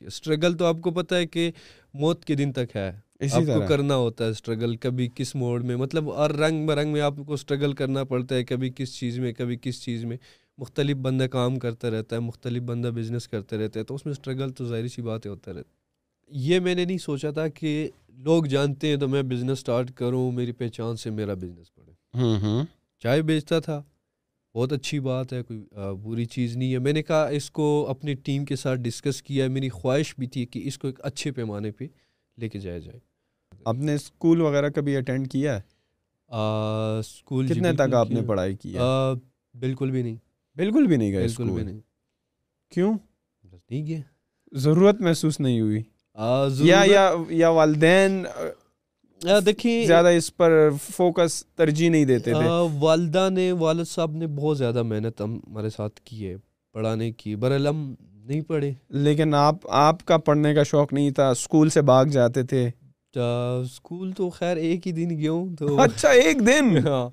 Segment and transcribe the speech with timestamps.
[0.00, 1.50] Struggle تو آپ کو پتہ ہے کہ
[1.94, 2.92] موت کے دن تک ہے۔
[3.32, 7.00] آپ کو کرنا ہوتا ہے اسٹرگل کبھی کس موڈ میں؟ مطلب اور رنگ برنگ میں
[7.00, 10.16] آپ کو اسٹرگل کرنا پڑتا ہے کبھی کس چیز میں کبھی کس چیز میں۔
[10.58, 14.12] مختلف بندہ کام کرتا رہتا ہے مختلف بندہ بزنس کرتے رہتے ہیں تو اس میں
[14.12, 15.70] اسٹرگل تو ظاہری سی بات ہوتا رہتا
[16.28, 20.32] یہ میں نے نہیں سوچا تھا کہ لوگ جانتے ہیں تو میں بزنس اسٹارٹ کروں
[20.32, 21.92] میری پہچان سے میرا بزنس پڑے
[22.98, 23.82] چائے بیچتا تھا۔
[24.54, 25.64] بہت اچھی بات ہے کوئی
[26.02, 29.48] بری چیز نہیں ہے۔ میں نے کہا اس کو اپنی ٹیم کے ساتھ ڈسکس کیا
[29.48, 31.86] میری خواہش بھی تھی کہ اس کو ایک اچھے پیمانے پہ
[32.38, 32.98] لے کے جایا جائے۔
[33.64, 35.60] آپ نے اسکول وغیرہ کبھی اٹینڈ کیا ہے؟
[36.98, 38.76] اسکول جی کتنے تک آپ نے پڑھائی کی
[39.54, 40.16] بالکل بھی نہیں۔
[40.56, 41.80] بالکل بھی نہیں گئے بالکل بھی نہیں۔
[42.70, 42.98] کیوں؟
[43.70, 44.00] نہیں گیا
[44.52, 45.82] ضرورت محسوس نہیں ہوئی۔
[47.30, 48.24] یا والدین
[49.46, 52.48] دیکھیے زیادہ اس پر فوکس ترجیح نہیں دیتے تھے۔
[52.80, 56.36] والدہ نے والد صاحب نے بہت زیادہ محنت ہمارے ساتھ کی ہے
[56.72, 61.70] پڑھانے کی برعلم نہیں پڑھے۔ لیکن آپ آپ کا پڑھنے کا شوق نہیں تھا اسکول
[61.70, 62.70] سے بھاگ جاتے تھے۔
[63.14, 67.10] اسکول تو خیر ایک ہی دن گیا ہوں تو۔ اچھا ایک دن؟ ہاں۔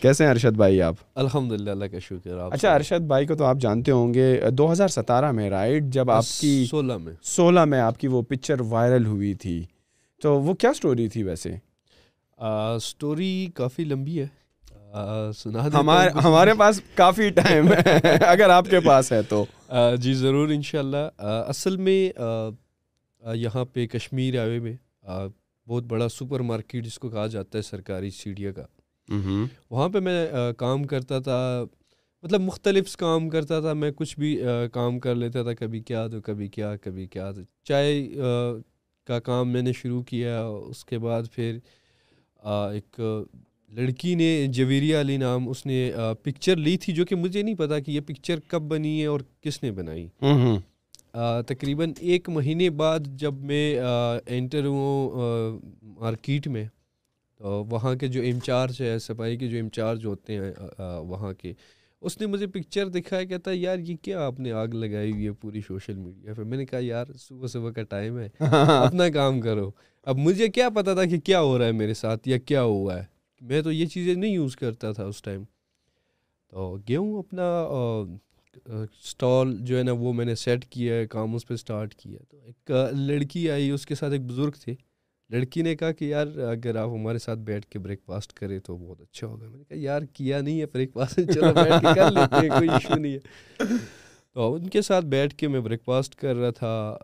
[0.00, 3.34] کیسے ہیں ارشد بھائی آپ؟ الحمد للہ اللہ کا شکر آپ اچھا ارشد بھائی کو
[3.34, 7.12] تو آپ جانتے ہوں گے دو ہزار ستارہ میں رائٹ جب آپ کی سولہ میں۔
[7.22, 9.64] سولہ میں آپ کی وہ پکچر وائرل ہوئی تھی۔
[10.22, 11.54] تو وہ کیا سٹوری تھی ویسے؟
[12.80, 14.26] سٹوری کافی لمبی ہے۔
[16.24, 19.44] ہمارے پاس کافی ٹائم ہے۔ اگر آپ کے پاس ہے تو۔
[19.98, 22.12] جی ضرور ان شاء اللہ اصل میں
[23.34, 25.08] یہاں پہ کشمیر آوے میں
[25.68, 28.62] بہت بڑا سپر مارکیٹ جس کو کہا جاتا ہے سرکاری سیڈیا کا
[29.70, 30.28] وہاں پہ میں
[30.58, 31.64] کام کرتا تھا
[32.22, 34.40] مطلب مختلف کام کرتا تھا میں کچھ بھی
[34.72, 38.08] کام کر لیتا تھا کبھی کیا تو کبھی کیا کبھی کیا تو چائے
[39.04, 41.58] کا کام میں نے شروع کیا اس کے بعد پھر
[42.44, 43.00] ایک
[43.72, 47.78] لڑکی نے جویری علی نام اس نے پکچر لی تھی جو کہ مجھے نہیں پتا
[47.78, 50.08] کہ یہ پکچر کب بنی ہے اور کس نے بنائی۔
[51.46, 53.80] تقریباً ایک مہینے بعد جب میں
[54.26, 55.10] انٹر ہوں
[55.82, 56.64] مارکیٹ میں
[57.40, 60.52] تو وہاں کے جو انچارج ہے صفائی کے جو انچارج ہوتے ہیں
[61.08, 61.52] وہاں کے
[62.02, 65.26] اس نے مجھے پکچر دکھایا کہتا ہے یار یہ کیا آپ نے آگ لگائی ہوئی
[65.26, 69.08] ہے پوری سوشل میڈیا پہ؟ میں نے کہا یار صبح صبح کا ٹائم ہے اپنا
[69.08, 69.70] کام کرو۔
[70.06, 72.98] اب مجھے کیا پتا تھا کہ کیا ہو رہا ہے میرے ساتھ یا کیا ہوا
[72.98, 73.04] ہے؟
[73.40, 75.44] میں تو یہ چیزیں نہیں یوز کرتا تھا اس ٹائم
[76.52, 77.48] تو گیہوں اپنا
[78.66, 82.18] اسٹال جو ہے نا وہ میں نے سیٹ کیا ہے کام اس پہ اسٹارٹ کیا
[82.28, 84.74] تو ایک لڑکی آئی اس کے ساتھ ایک بزرگ تھے۔
[85.30, 88.76] لڑکی نے کہا کہ یار اگر آپ ہمارے ساتھ بیٹھ کے بریک فاسٹ کریں تو
[88.76, 91.94] بہت اچھا ہوگا۔ میں نے کہا یار کیا نہیں ہے بریک فاسٹ چلو بیٹھ کے
[91.94, 93.64] کر لیتے ہیں کوئی ایشو نہیں ہے۔
[94.34, 96.96] تو ان کے ساتھ بیٹھ کے میں بریک فاسٹ کر رہا تھا۔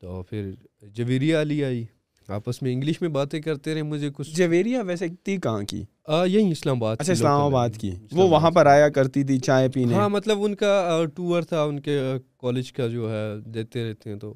[0.00, 0.50] تو پھر
[0.82, 1.84] جویریا علی آئی۔
[2.28, 5.82] آپس میں انگلش میں باتیں کرتے رہے مجھے کچھ۔ جویریا ویسے تھی کہاں کی؟
[6.26, 9.94] یہی اسلام آباد اچھا اسلام آباد کی۔ وہ وہاں پر آیا کرتی تھی چائے پینے۔
[9.94, 12.00] ہاں مطلب ان کا ٹور تھا ان کے
[12.38, 14.34] کالج کا جو ہے دیتے رہتے ہیں تو۔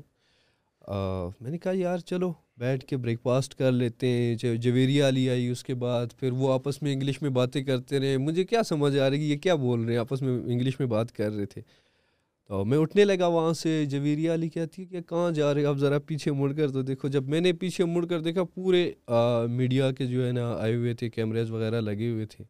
[1.40, 5.48] میں نے کہا یار چلو۔ بیٹھ کے بریک فاسٹ کر لیتے ہیں جویری لی آئی
[5.48, 8.96] اس کے بعد پھر وہ آپس میں انگلش میں باتیں کرتے رہے۔ مجھے کیا سمجھ
[8.98, 11.46] آ رہی ہے یہ کیا بول رہے ہیں؟ آپس میں انگلش میں بات کر رہے
[11.46, 11.62] تھے۔
[12.48, 15.78] تو میں اٹھنے لگا وہاں سے۔ جویری علی کہتی ہے کہ کہاں جا رہے اب
[15.78, 18.92] ذرا پیچھے مڑ کر تو دیکھو۔ جب میں نے پیچھے مڑ کر دیکھا پورے
[19.50, 22.44] میڈیا کے جو ہے نا آئے ہوئے تھے کیمریز وغیرہ لگے ہوئے تھے۔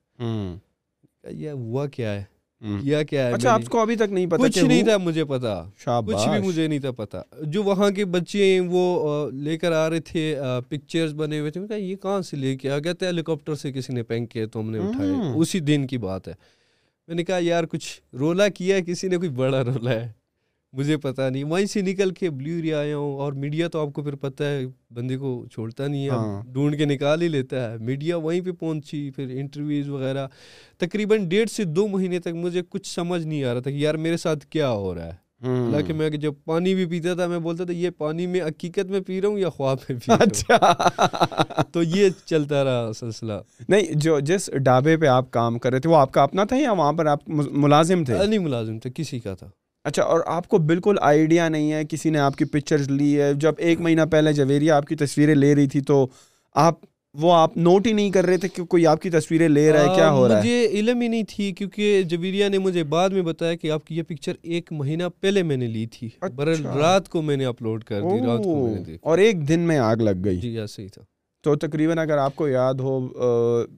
[1.30, 2.24] یہ ہوا کیا ہے؟
[2.60, 5.62] یا کیا ہے اچھا آپ کو ابھی تک نہیں پتا کچھ نہیں تھا مجھے پتا۔
[6.06, 9.90] کچھ بھی مجھے نہیں تھا پتا۔ جو وہاں کے بچے ہیں وہ لے کر آ
[9.90, 10.38] رہے تھے
[10.68, 13.22] پکچرز بنے ہوئے تھے۔ میں کہا یہ کہاں سے لے کے آ گیا؟ تھا ہیلی
[13.22, 16.34] کاپٹر سے کسی نے پینک کیا تو ہم نے اٹھائے۔ اسی دن کی بات ہے۔
[17.06, 20.17] میں نے کہا یار کچھ رولا کیا ہے؟ کسی نے کوئی بڑا رولا ہے؟
[20.72, 23.92] مجھے پتا نہیں۔ وہیں سے نکل کے بلیو ایریا آیا ہوں اور میڈیا تو آپ
[23.92, 27.72] کو پھر پتہ ہے بندے کو چھوڑتا نہیں ہے۔ ہاں۔ ڈھونڈ کے نکال ہی لیتا
[27.72, 30.26] ہے۔ میڈیا وہیں پہ پہنچی پھر انٹرویوز وغیرہ۔
[30.78, 33.94] تقریباً ڈیڑھ سے دو مہینے تک مجھے کچھ سمجھ نہیں آ رہا تھا کہ یار
[33.94, 37.64] میرے ساتھ کیا ہو رہا ہے۔ حالانکہ میں جب پانی بھی پیتا تھا میں بولتا
[37.64, 40.12] تھا یہ پانی میں حقیقت میں پی رہا ہوں یا خواب میں پی
[40.50, 43.32] رہا ہوں؟ تو یہ چلتا رہا سلسلہ۔
[43.68, 46.56] نہیں جو جس ڈھابے پہ آپ کام کر رہے تھے وہ آپ کا اپنا تھا
[46.56, 49.50] یا وہاں پر آپ ملازم تھے؟ نہیں ملازم تھے کسی کا تھا۔
[49.84, 53.34] اچھا اور آپ کو بالکل آئیڈیا نہیں ہے کسی نے آپ کی پکچر لی ہے
[53.34, 56.06] جب ایک مہینہ پہلے جویریا آپ کی تصویریں لے رہی تھی تو
[56.54, 56.74] آپ
[57.14, 59.80] وہ آپ نوٹ ہی نہیں کر رہے تھے کہ کوئی آپ کی تصویریں لے رہا
[59.80, 63.10] ہے کیا ہو رہا ہے؟ مجھے علم ہی نہیں تھی کیونکہ جویریا نے مجھے بعد
[63.10, 66.78] میں بتایا کہ آپ کی یہ پکچر ایک مہینہ پہلے میں نے لی تھی۔ اچھا۔
[66.78, 69.78] رات کو میں نے اپلوڈ کر دی رات کو میں نے اور ایک دن میں
[69.78, 71.02] آگ لگ گئی۔ جی ایسے ہی تھا۔
[71.44, 72.96] تو تقریباً اگر آپ کو یاد ہو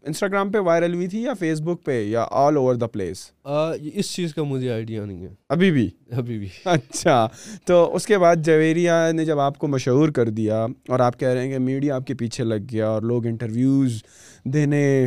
[0.05, 3.31] انسٹاگرام پہ وائرل ہوئی تھی یا فیس بک پہ یا آل اوور دا پلیس
[3.95, 7.27] اس چیز کا مجھے آئیڈیا نہیں ہے۔ ابھی بھی؟ ابھی بھی۔ اچھا
[7.65, 11.29] تو اس کے بعد جویریا نے جب آپ کو مشہور کر دیا اور آپ کہہ
[11.29, 14.03] رہے ہیں کہ میڈیا آپ کے پیچھے لگ گیا اور لوگ انٹرویوز
[14.45, 15.07] دینے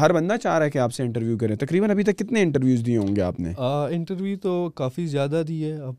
[0.00, 2.86] ہر بندہ چاہ رہا ہے کہ آپ سے انٹرویو کریں۔ تقریباً ابھی تک کتنے انٹرویوز
[2.86, 3.52] دیے ہوں گے آپ نے؟
[3.90, 5.94] انٹرویو تو کافی زیادہ دی ہے اب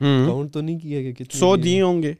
[0.00, 2.12] کاؤنٹ تو نہیں کیا کہ سو دیے۔ ہوں گے۔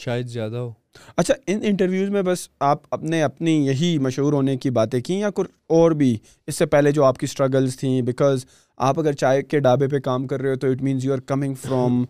[0.00, 0.72] شاید زیادہ ہو۔
[1.16, 5.30] اچھا ان انٹرویوز میں بس آپ اپنے اپنی یہی مشہور ہونے کی باتیں کی یا
[5.34, 8.44] کچھ اور بھی؟ اس سے پہلے جو آپ کی اسٹرگلس تھیں بیکاز
[8.76, 11.18] آپ اگر چائے کے ڈھابے پہ کام کر رہے ہو تو it means you are
[11.18, 12.04] coming from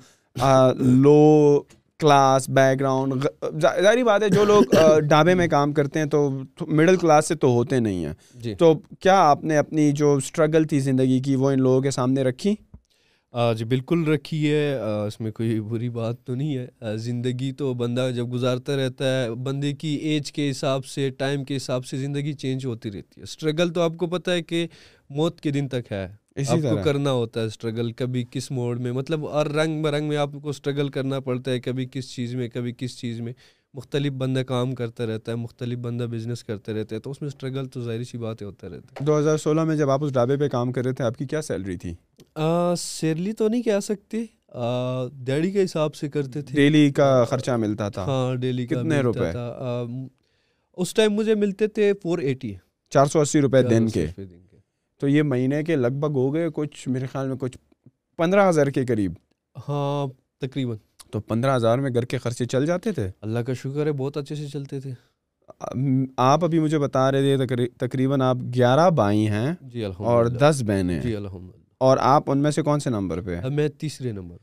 [0.78, 1.62] low
[1.98, 3.26] class back ground
[3.62, 4.62] ظاہری بات ہے جو لوگ
[5.08, 8.74] ڈھابے میں کام کرتے ہیں تو مڈل کلاس سے تو ہوتے نہیں ہیں۔ جی۔ تو
[9.00, 12.54] کیا آپ نے اپنی جو اسٹرگل تھی زندگی کی وہ ان لوگوں کے سامنے رکھی؟
[13.56, 14.74] جی بالکل رکھی ہے۔
[15.06, 19.30] اس میں کوئی بری بات تو نہیں ہے۔ زندگی تو بندہ جب گزارتا رہتا ہے
[19.44, 23.22] بندے کی ایج کے حساب سے ٹائم کے حساب سے زندگی چینج ہوتی رہتی ہے۔
[23.22, 24.66] اسٹرگل تو آپ کو پتہ ہے کہ
[25.10, 26.06] موت کے دن تک ہے۔
[26.48, 30.16] آپ کو کرنا ہوتا ہے اسٹرگل کبھی کس موڈ میں؟ مطلب اور رنگ برنگ میں
[30.16, 33.32] آپ کو اسٹرگل کرنا پڑتا ہے کبھی کس چیز میں کبھی کس چیز میں۔
[33.74, 37.26] مختلف بندہ کام کرتا رہتا ہے مختلف بندہ بزنس کرتے رہتے ہیں تو اس میں
[37.26, 40.12] اسٹرگل تو ظاہری سی بات ہوتا رہتا ہے دو ہزار سولہ میں جب آپ اس
[40.12, 41.94] ڈھابے پہ کام کر رہے تھے آپ کی کیا سیلری تھی؟
[42.78, 44.24] سیلری تو نہیں کہہ سکتے۔
[45.12, 49.00] ڈیلی کے حساب سے کرتے تھے۔ ڈیلی کا خرچہ ملتا تھا۔ ہاں ڈیلی کا کتنے
[49.00, 49.30] روپے؟
[50.76, 52.54] اس ٹائم مجھے ملتے تھے فور ایٹی
[52.90, 54.06] چار سو اسی روپے دن کے۔
[55.00, 57.58] تو یہ مہینے کے لگ بھگ ہو گئے کچھ میرے خیال میں کچھ
[58.16, 59.12] پندرہ ہزار کے قریب۔
[59.68, 60.06] ہاں
[60.40, 60.76] تقریباً۔
[61.14, 64.16] تو پندرہ ہزار میں گھر کے خرچے چل جاتے تھے؟ اللہ کا شکر ہے بہت
[64.16, 64.92] اچھے سے چلتے تھے۔
[66.16, 71.00] آپ ابھی مجھے بتا رہے تھے تقریباً آپ گیارہ بائی ہیں جی اور دس بہنیں
[71.00, 71.50] جی الحمد
[71.80, 74.36] اور آپ ان میں سے کون سے نمبر پہ میں تیسرے نمبر۔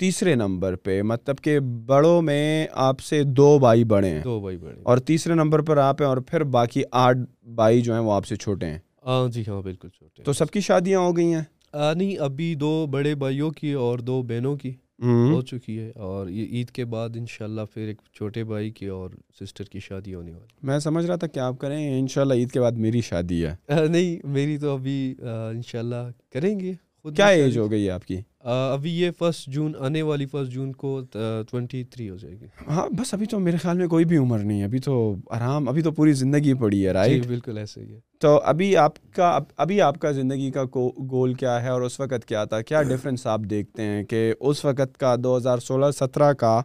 [0.00, 4.56] تیسرے نمبر پہ مطلب کہ بڑوں میں آپ سے دو بھائی بڑے ہیں۔ دو بھائی
[4.56, 7.18] بڑے اور تیسرے نمبر پر آپ ہیں اور پھر باقی آٹھ
[7.54, 10.50] بھائی جو ہیں وہ آپ سے چھوٹے ہیں۔ ہاں جی ہاں بالکل چھوٹے تو سب
[10.50, 11.42] کی شادیاں ہو گئی ہیں؟
[11.96, 14.72] نہیں ابھی دو بڑے بھائیوں کی اور دو بہنوں کی۔
[15.02, 19.10] ہو چکی ہے اور یہ عید کے بعد انشاءاللہ پھر ایک چھوٹے بھائی کی اور
[19.40, 22.60] سسٹر کی شادی ہونے والی میں سمجھ رہا تھا کہ آپ کریں انشاءاللہ عید کے
[22.60, 23.56] بعد میری شادی ہے۔
[23.88, 25.14] نہیں میری تو ابھی
[25.50, 26.72] انشاءاللہ کریں گے۔
[27.16, 28.16] کیا ایج ہو گئی ہے آپ کی؟
[28.48, 31.00] ابھی یہ فرسٹ جون آنے والی فرسٹ جون کو
[31.50, 34.38] ٹوینٹی تھری ہو جائے گی۔ ہاں بس ابھی تو میرے خیال میں کوئی بھی عمر
[34.38, 37.80] نہیں ہے۔ ابھی تو آرام ابھی تو پوری زندگی پڑی ہے رائٹ جی، بالکل ایسے
[37.80, 40.64] ہی ہے۔ تو ابھی آپ کا ابھی آپ کا زندگی کا
[41.10, 44.64] گول کیا ہے اور اس وقت کیا تھا؟ کیا ڈفرینس آپ دیکھتے ہیں کہ اس
[44.64, 46.62] وقت کا دو ہزار سولہ سترہ کا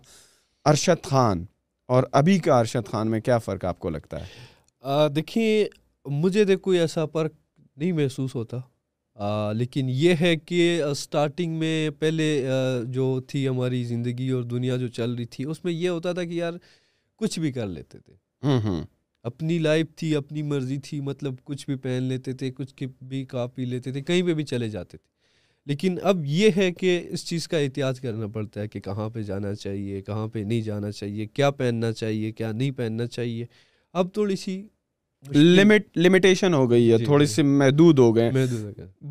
[0.65, 1.45] ارشد خان
[1.87, 5.67] اور ابھی کا ارشد خان میں کیا فرق آپ کو لگتا ہے؟ دیکھیے
[6.05, 7.31] مجھے دیکھ کوئی ایسا فرق
[7.77, 8.57] نہیں محسوس ہوتا۔
[9.53, 12.47] لیکن یہ ہے کہ اسٹارٹنگ میں پہلے
[12.87, 16.23] جو تھی ہماری زندگی اور دنیا جو چل رہی تھی اس میں یہ ہوتا تھا
[16.23, 16.53] کہ یار
[17.15, 18.13] کچھ بھی کر لیتے تھے۔
[19.23, 23.47] اپنی لائف تھی اپنی مرضی تھی مطلب کچھ بھی پہن لیتے تھے کچھ بھی کھا
[23.47, 25.09] پی لیتے تھے کہیں پہ بھی چلے جاتے تھے۔
[25.65, 29.21] لیکن اب یہ ہے کہ اس چیز کا احتیاط کرنا پڑتا ہے کہ کہاں پہ
[29.23, 33.45] جانا چاہیے کہاں پہ نہیں جانا چاہیے کیا پہننا چاہیے کیا نہیں پہننا چاہیے۔
[33.93, 34.67] اب تھوڑی سی
[35.25, 38.31] لمٹ لمیٹیشن ہو گئی ہے جی، تھوڑی جی۔ سی محدود ہو گئے۔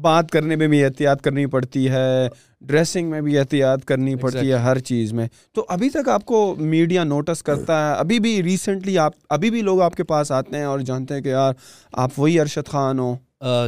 [0.01, 2.29] بات کرنے میں بھی احتیاط کرنی پڑتی ہے
[2.61, 6.55] ڈریسنگ میں بھی احتیاط کرنی پڑتی ہے ہر چیز میں۔ تو ابھی تک آپ کو
[6.59, 10.57] میڈیا نوٹس کرتا ہے ابھی بھی ریسنٹلی آپ ابھی بھی لوگ آپ کے پاس آتے
[10.57, 11.53] ہیں اور جانتے ہیں کہ یار
[11.93, 13.17] آپ وہی ارشد خان ہو۔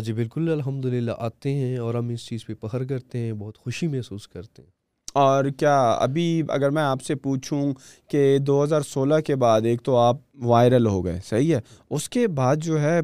[0.04, 3.58] جی بالکل الحمد للہ آتے ہیں اور ہم اس چیز پہ پہر کرتے ہیں بہت
[3.58, 4.81] خوشی محسوس کرتے ہیں۔
[5.12, 7.62] اور کیا ابھی اگر میں آپ سے پوچھوں
[8.10, 11.60] کہ دو ہزار سولہ کے بعد ایک تو آپ وائرل ہو گئے، صحیح ہے،
[11.90, 13.00] اس کے بعد جو ہے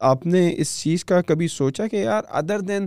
[0.00, 2.86] آپ نے اس چیز کا کبھی سوچا کہ یار ادر دین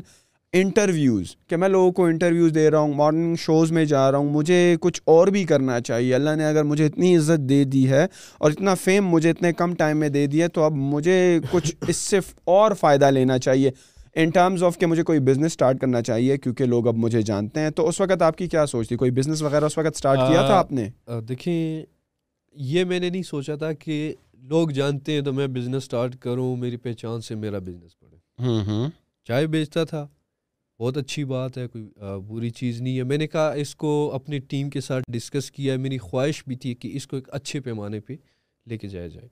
[0.54, 4.30] انٹرویوز، کہ میں لوگوں کو انٹرویوز دے رہا ہوں، مارننگ شوز میں جا رہا ہوں،
[4.30, 8.06] مجھے کچھ اور بھی کرنا چاہیے، اللہ نے اگر مجھے اتنی عزت دے دی ہے
[8.40, 11.98] اور اتنا فیم مجھے اتنے کم ٹائم میں دے دیا تو اب مجھے کچھ اس
[11.98, 13.72] سے اور فائدہ لینا چاہیے۔
[14.16, 17.60] ان ٹرمز آف کہ مجھے کوئی بزنس اسٹارٹ کرنا چاہیے کیونکہ لوگ اب مجھے جانتے
[17.60, 20.18] ہیں تو اس وقت آپ کی کیا سوچ تھی؟ کوئی بزنس وغیرہ اس وقت اسٹارٹ
[20.18, 20.90] کیا تھا آپ نے؟
[21.28, 21.86] دیکھیں
[22.56, 26.56] یہ میں نے نہیں سوچا تھا کہ لوگ جانتے ہیں تو میں بزنس اسٹارٹ کروں
[26.56, 28.18] میری پہچان سے میرا بزنس پڑے
[29.28, 30.08] چائے بیچتا تھا
[30.80, 31.88] بہت اچھی بات ہے کوئی
[32.28, 35.78] بری چیز نہیں ہے۔ میں نے کہا اس کو اپنی ٹیم کے ساتھ ڈسکس کیا
[35.78, 38.16] میری خواہش بھی تھی کہ اس کو ایک اچھے پیمانے پہ
[38.68, 39.28] لے کے جایا جائے۔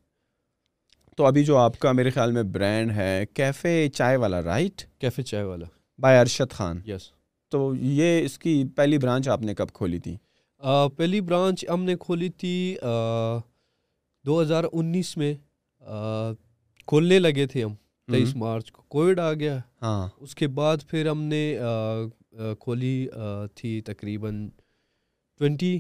[1.22, 5.24] تو ابھی جو آپ کا میرے خیال میں برانڈ ہے کیفے چائے والا رائٹ کیفے
[5.24, 5.66] چائے والا۔
[6.00, 7.01] بائی ارشد خان۔ یس
[7.50, 10.18] تو یہ اس کی پہلی برانچ آپ نے کب کھولی تھی؟
[10.98, 12.78] پہلی برانچ ہم نے کھولی تھی
[14.25, 15.34] دو ہزار انیس میں۔
[16.88, 17.74] کھولنے لگے تھے ہم
[18.12, 21.60] تیئیس مارچ کو۔ کووڈ آ گیا۔ ہاں۔ اس کے بعد پھر ہم نے
[22.60, 23.08] کھولی
[23.56, 24.50] تھی تقریباً
[25.40, 25.80] ٹوینٹی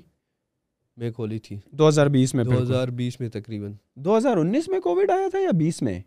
[0.97, 4.67] میں کھولی تھی۔ دو ہزار بیس میں دو ہزار بیس میں تقریباً۔ دو ہزار انیس
[4.67, 5.99] میں کووڈ آیا تھا یا بیس میں؟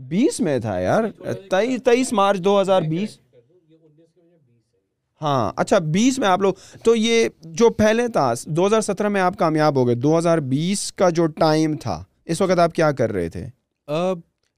[0.00, 1.04] بیس میں تھا یار۔
[1.84, 3.18] تیئیس مارچ دو ہزار بیس۔
[5.22, 6.54] ہاں اچھا بیس میں آپ لوگ۔
[6.84, 10.38] تو یہ جو پہلے تھا دو ہزار سترہ میں آپ کامیاب ہو گئے۔ دو ہزار
[10.38, 13.46] بیس کا جو ٹائم تھا اس وقت آپ کیا کر رہے تھے؟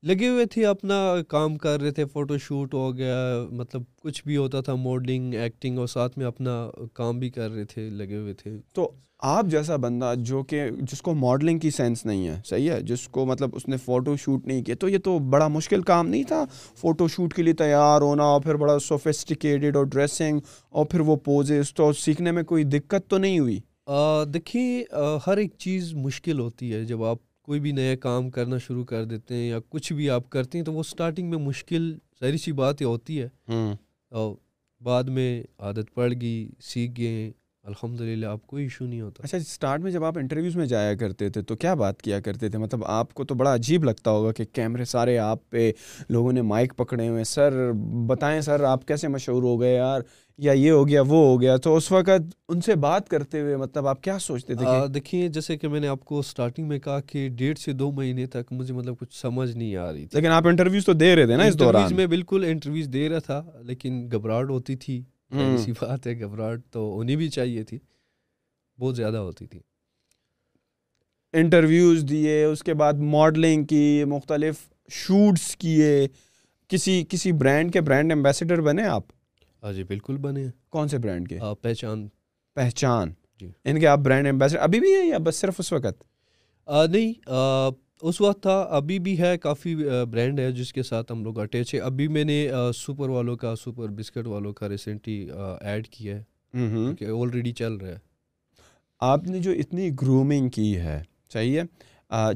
[0.03, 3.17] لگے ہوئے تھے اپنا کام کر رہے تھے فوٹو شوٹ ہو گیا
[3.51, 7.65] مطلب کچھ بھی ہوتا تھا ماڈلنگ ایکٹنگ اور ساتھ میں اپنا کام بھی کر رہے
[7.65, 12.07] تھے لگے ہوئے تھے۔ تو آپ جیسا بندہ جو کہ جس کو ماڈلنگ کی سینس
[12.07, 14.99] نہیں ہے صحیح ہے جس کو مطلب اس نے فوٹو شوٹ نہیں کیا تو یہ
[14.99, 16.45] تو بڑا مشکل کام نہیں تھا۔
[16.77, 21.17] فوٹو شوٹ کے لیے تیار ہونا اور پھر بڑا سوفسٹیکیٹڈ اور ڈریسنگ اور پھر وہ
[21.17, 23.61] پوزز تو سیکھنے میں کوئی دقت تو نہیں ہوئی؟
[24.33, 24.85] دیکھیے
[25.27, 29.05] ہر ایک چیز مشکل ہوتی ہے جب آپ کوئی بھی نیا کام کرنا شروع کر
[29.05, 32.53] دیتے ہیں یا کچھ بھی آپ کرتے ہیں تو وہ اسٹارٹنگ میں مشکل ظاہری سی
[32.53, 33.29] بات ہوتی ہے۔
[34.11, 34.37] اور
[34.81, 39.39] بعد میں عادت پڑ گئی سیکھ گئے الحمد للہ آپ کوئی ایشو نہیں ہوتا۔ اچھا
[39.39, 42.59] اسٹارٹ میں جب آپ انٹرویوز میں جایا کرتے تھے تو کیا بات کیا کرتے تھے؟
[42.59, 45.73] مطلب آپ کو تو بڑا عجیب لگتا ہوگا کہ کیمرے سارے آپ پہ
[46.09, 47.73] لوگوں نے مائک پکڑے ہوئے سر
[48.07, 50.01] بتائیں سر آپ کیسے مشہور ہو گئے؟ یار
[50.39, 52.11] یا یہ ہو گیا وہ ہو گیا۔ تو اس وقت
[52.49, 55.89] ان سے بات کرتے ہوئے مطلب آپ کیا سوچتے تھے دیکھیے جیسے کہ میں نے
[55.89, 59.57] آپ کو اسٹارٹنگ میں کہا کہ ڈیڑھ سے دو مہینے تک مجھے مطلب کچھ سمجھ
[59.57, 62.07] نہیں آ رہی تھی۔ لیکن آپ انٹرویوز تو دے رہے تھے نا اس دوران۔ میں
[62.07, 67.17] بالکل انٹرویوز دے رہا تھا لیکن گھبراہٹ ہوتی تھی۔ ایسی بات ہے گھبراہٹ تو ہونی
[67.17, 67.79] بھی چاہیے تھی۔
[68.81, 69.61] بہت زیادہ ہوتی تھی۔
[71.33, 74.55] انٹرویوز دیے اس کے بعد ماڈلنگ کی مختلف
[74.91, 76.09] شوٹس کیے۔
[76.69, 79.03] کسی کسی برانڈ کے برانڈ ایمبیسڈر بنے آپ؟
[79.63, 82.09] ہاں جی بالکل بنے کون سے برانڈ کے؟ پہچان۔
[82.55, 86.03] پہچان۔ جی۔ ان کے آپ برانڈ ایمبیسڈر ابھی بھی ہیں یا بس صرف اس وقت؟
[86.91, 87.13] نہیں
[88.03, 89.75] اس وقت تھا ابھی بھی ہے کافی
[90.11, 93.57] برانڈ ہے جس کے ساتھ ہم لوگ اٹیچ ہے ابھی میں نے سپر والوں کا
[93.57, 95.29] سپر بسکٹ والوں کا ریسنٹلی
[95.61, 96.23] ایڈ کیا ہے۔
[97.07, 97.99] آلریڈی چل رہا ہے۔
[99.01, 101.63] آپ نے جو اتنی گرومنگ کی ہے چاہیے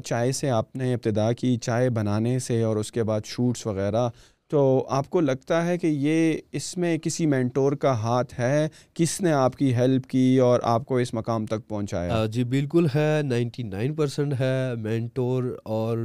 [0.03, 4.09] چائے سے آپ نے ابتدا کی چائے بنانے سے اور اس کے بعد شوٹس وغیرہ
[4.53, 9.19] تو آپ کو لگتا ہے کہ یہ اس میں کسی مینٹور کا ہاتھ ہے؟ کس
[9.21, 13.21] نے آپ کی ہیلپ کی اور آپ کو اس مقام تک پہنچایا؟ جی بالکل ہے
[13.25, 15.97] نائنٹی نائن پرسینٹ ہے مینٹور اور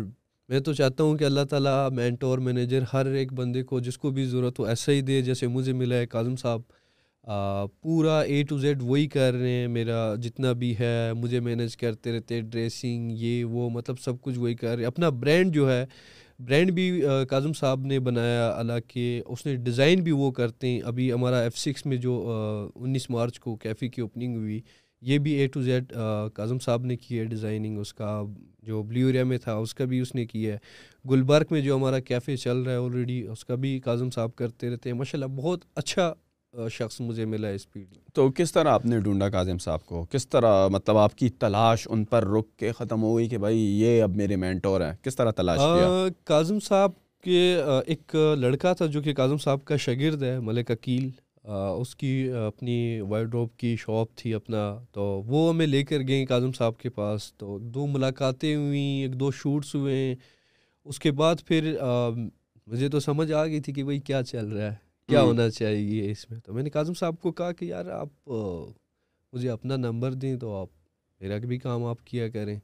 [0.49, 4.11] میں تو چاہتا ہوں کہ اللہ تعالیٰ مینٹور مینیجر ہر ایک بندے کو جس کو
[4.11, 6.61] بھی ضرورت ہو ایسا ہی دے، جیسے مجھے ملا ہے کاظم صاحب
[7.83, 12.13] پورا اے ٹو زیڈ وہی کر رہے ہیں، میرا جتنا بھی ہے، مجھے مینیج کرتے
[12.13, 15.85] رہتے ڈریسنگ یہ وہ مطلب سب کچھ وہی کر رہے اپنا برانڈ جو ہے
[16.41, 18.73] برانڈ بھی کاظم صاحب نے بنایا اللہ
[19.27, 22.13] اس نے ڈیزائن بھی وہ کرتے ہیں۔ ابھی ہمارا ایف سکس میں جو
[22.75, 24.61] انیس مارچ کو کیفے کی اوپننگ ہوئی،
[25.03, 25.93] یہ بھی اے ٹو زیڈ
[26.35, 28.23] کاظم صاحب نے کی ہے ڈیزائننگ اس کا
[28.63, 30.59] جو بلیوریا میں تھا، اس کا بھی اس نے کیا ہے۔
[31.11, 34.71] گلبرگ میں جو ہمارا کیفے چل رہا ہے آلریڈی اس کا بھی کاظم صاحب کرتے
[34.71, 36.13] رہتے ہیں۔ ماشاء اللہ بہت اچھا
[36.73, 40.29] شخص مجھے ملا اس پیڑھی۔ تو کس طرح آپ نے ڈھونڈا کاظم صاحب کو؟ کس
[40.29, 44.03] طرح مطلب آپ کی تلاش ان پر رک کے ختم ہو گئی کہ بھائی یہ
[44.03, 45.89] اب میرے مینٹور ہیں؟ کس طرح تلاش کیا؟
[46.25, 46.91] کاظم صاحب
[47.25, 51.11] کے ایک لڑکا تھا جو کہ کاظم صاحب کا شاگرد ہے ملک عقیل
[51.81, 56.53] اس کی اپنی وائڈروپ کی شاپ تھی اپنا تو وہ ہمیں لے کر گئیں کاظم
[56.53, 60.15] صاحب کے پاس۔ تو دو ملاقاتیں ہوئیں ایک دو شوٹس ہوئے۔
[60.85, 61.77] اس کے بعد پھر
[62.67, 66.11] مجھے تو سمجھ آ گئی تھی کہ بھائی کیا چل رہا ہے۔ کیا ہونا چاہیے
[66.11, 68.31] اس میں؟ تو میں نے کاظم صاحب کو کہا کہ یار آپ
[69.33, 70.69] مجھے اپنا نمبر دیں تو آپ
[71.21, 72.57] میرا بھی کام آپ کیا کریں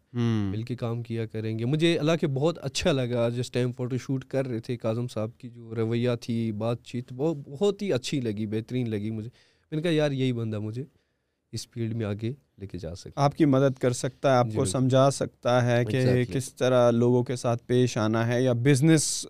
[0.50, 3.96] مل کے کام کیا کریں گے۔ مجھے اللہ کے بہت اچھا لگا جس ٹائم فوٹو
[3.96, 7.92] شوٹ کر رہے تھے کاظم صاحب کی جو رویہ تھی بات چیت وہ بہت ہی
[7.92, 9.28] اچھی لگی بہترین لگی مجھے۔
[9.72, 10.84] میں نے کہا یار یہی بندہ مجھے
[11.52, 14.46] اس فیلڈ میں آگے لے کے جا سکتا آپ کی مدد کر سکتا ہے آپ
[14.46, 18.52] جی کو سمجھا سکتا ہے کہ کس طرح لوگوں کے ساتھ پیش آنا ہے یا
[18.52, 19.26] بزنس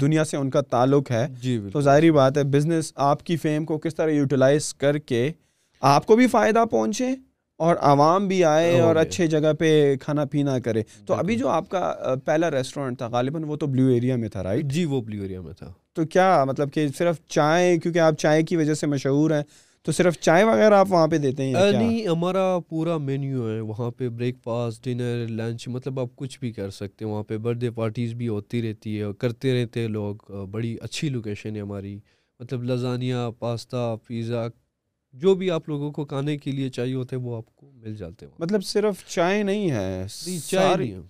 [0.00, 3.64] دنیا سے ان کا تعلق ہے جی تو ظاہری بات ہے بزنس آپ کی فیم
[3.64, 5.32] کو کس طرح یوٹیلائز کر کے
[5.82, 7.08] آپ کو بھی فائدہ پہنچے
[7.60, 11.68] اور عوام بھی آئے اور اچھے جگہ پہ کھانا پینا کرے۔ تو ابھی جو آپ
[11.68, 15.22] کا پہلا ریسٹورینٹ تھا غالباً وہ تو بلیو ایریا میں تھا رائٹ جی وہ بلیو
[15.22, 18.86] ایریا میں تھا۔ تو کیا مطلب کہ صرف چائے کیونکہ آپ چائے کی وجہ سے
[18.86, 19.42] مشہور ہیں
[19.86, 23.90] تو صرف چائے وغیرہ آپ وہاں پہ دیتے ہیں نہیں ہمارا پورا مینیو ہے وہاں
[23.90, 27.58] پہ بریک فاسٹ ڈنر لنچ مطلب آپ کچھ بھی کر سکتے ہیں۔ وہاں پہ برتھ
[27.58, 31.98] ڈے پارٹیز بھی ہوتی رہتی ہے کرتے رہتے ہیں لوگ۔ بڑی اچھی لوکیشن ہے ہماری۔
[32.40, 34.46] مطلب لذانیہ پاستا پیزا
[35.12, 37.96] جو بھی آپ لوگوں کو کھانے کے لیے چاہیے ہوتے ہیں وہ آپ کو مل
[37.96, 40.06] جاتے ہیں مطلب صرف چائے نہیں ہے
[40.50, 41.00] چائے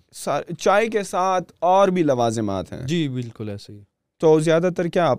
[0.59, 3.79] چائے کے ساتھ اور بھی لوازمات ہیں۔ جی بالکل ایسے ہی۔
[4.19, 5.13] تو زیادہ تر کیا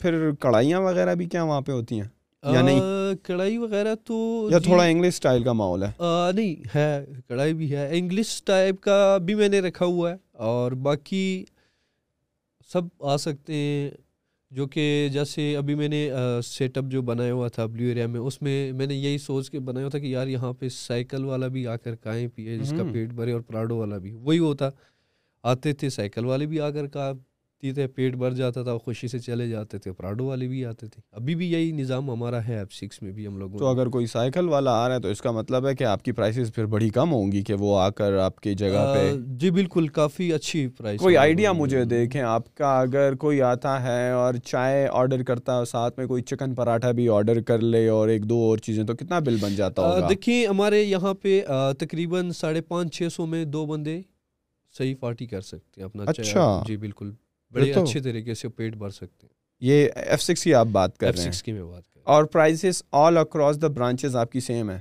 [0.00, 2.80] پھر کڑھائیاں وغیرہ بھی کیا وہاں پہ ہوتی ہیں؟ یا نہیں؟
[3.22, 5.90] کڑھائی وغیرہ تو یا تھوڑا انگلش اسٹائل کا ماحول ہے۔
[6.34, 10.72] نہیں ہے کڑھائی بھی ہے۔ انگلش ٹائپ کا بھی میں نے رکھا ہوا ہے اور
[10.72, 11.44] باقی
[12.72, 13.90] سب آ سکتے ہیں۔
[14.50, 16.10] جو کہ جیسے ابھی میں نے
[16.44, 19.50] سیٹ اپ جو بنایا ہوا تھا بلیو ایریا میں اس میں میں نے یہی سوچ
[19.50, 22.58] کے بنایا ہوا تھا کہ یار یہاں پہ سائیکل والا بھی آ کر کھائیں پیے
[22.58, 24.68] جس کا پیٹ بھرے اور پراڈو والا بھی۔ وہی ہوتا۔
[25.42, 26.86] آتے تھے سائیکل والے بھی آ کر
[27.62, 31.00] تھے پیٹ بھر جاتا تھا خوشی سے چلے جاتے تھے پراڈو والے بھی آتے تھے۔
[31.12, 34.06] ابھی بھی یہی نظام ہمارا ہے ایپ سکس میں بھی ہم لوگ تو اگر کوئی
[34.06, 36.66] سائیکل والا آ رہا ہے تو اس کا مطلب ہے کہ آپ کی پرائسز پھر
[36.66, 40.32] بڑی کم ہوں گی کہ وہ آ کر آپ کی جگہ پہ جی بالکل کافی
[40.32, 45.22] اچھی پرائس کوئی آئیڈیا مجھے دیکھیں آپ کا اگر کوئی آتا ہے اور چائے آرڈر
[45.22, 48.58] کرتا ہے ساتھ میں کوئی چکن پراٹھا بھی آرڈر کر لے اور ایک دو اور
[48.58, 51.40] چیزیں تو کتنا بل بن جاتا ہوگا؟ دیکھیں ہمارے یہاں پہ
[51.78, 54.00] تقریباً ساڑھے پانچ چھ سو میں دو بندے
[54.74, 57.10] صحیح پارٹی کر سکتے ہیں اپنا اچھا۔ جی بالکل۔
[57.52, 61.14] بڑے اچھے طریقے سے پیٹ بھر سکتے ہیں۔ یہ ایف سکس کی آپ بات کر
[61.14, 64.70] رہے ہیں۔ کی میں بات کر اور prices all across the branches آپ کی سیم
[64.70, 64.80] ہے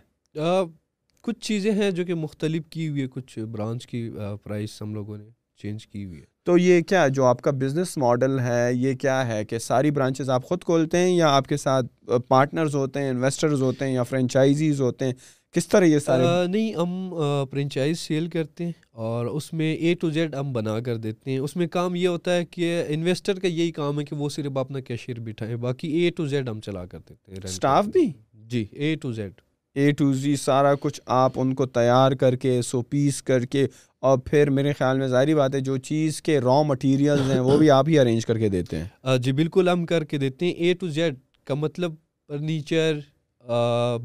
[1.22, 4.12] کچھ چیزیں ہیں جو کہ مختلف کی ہوئی ہے کچھ برانچ کی
[4.44, 5.24] پرائس ہم لوگوں نے
[5.58, 9.28] چینج کی ہوئی ہے تو یہ کیا جو آپ کا بزنس ماڈل ہے یہ کیا
[9.28, 13.10] ہے کہ ساری برانچز آپ خود کھولتے ہیں یا آپ کے ساتھ پارٹنرز ہوتے ہیں
[13.10, 15.14] انویسٹرز ہوتے ہیں یا فرینچائزیز ہوتے ہیں؟
[15.56, 17.14] کس طرح یہ سارے نہیں ہم
[17.52, 18.72] فرینچائز سیل کرتے ہیں
[19.06, 22.08] اور اس میں اے ٹو زیڈ ہم بنا کر دیتے ہیں۔ اس میں کام یہ
[22.08, 25.88] ہوتا ہے کہ انویسٹر کا یہی کام ہے کہ وہ صرف اپنا کیشیئر بٹھائیں باقی
[25.94, 28.08] اے ٹو زیڈ ہم چلا کر دیتے ہیں۔ اسٹاف بھی؟
[28.46, 29.42] جی A to Z
[29.76, 33.66] A to Z سارا کچھ آپ ان کو تیار کر کے سو پیس کر کے
[34.04, 37.58] اور پھر میرے خیال میں ظاہری بات ہے جو چیز کے را مٹیریلز ہیں وہ
[37.58, 40.54] بھی آپ ہی ارینج کر کے دیتے ہیں۔ جی بالکل ہم کر کے دیتے ہیں۔
[40.54, 41.16] اے ٹو زیڈ
[41.48, 41.94] کا مطلب
[42.30, 43.00] فرنیچر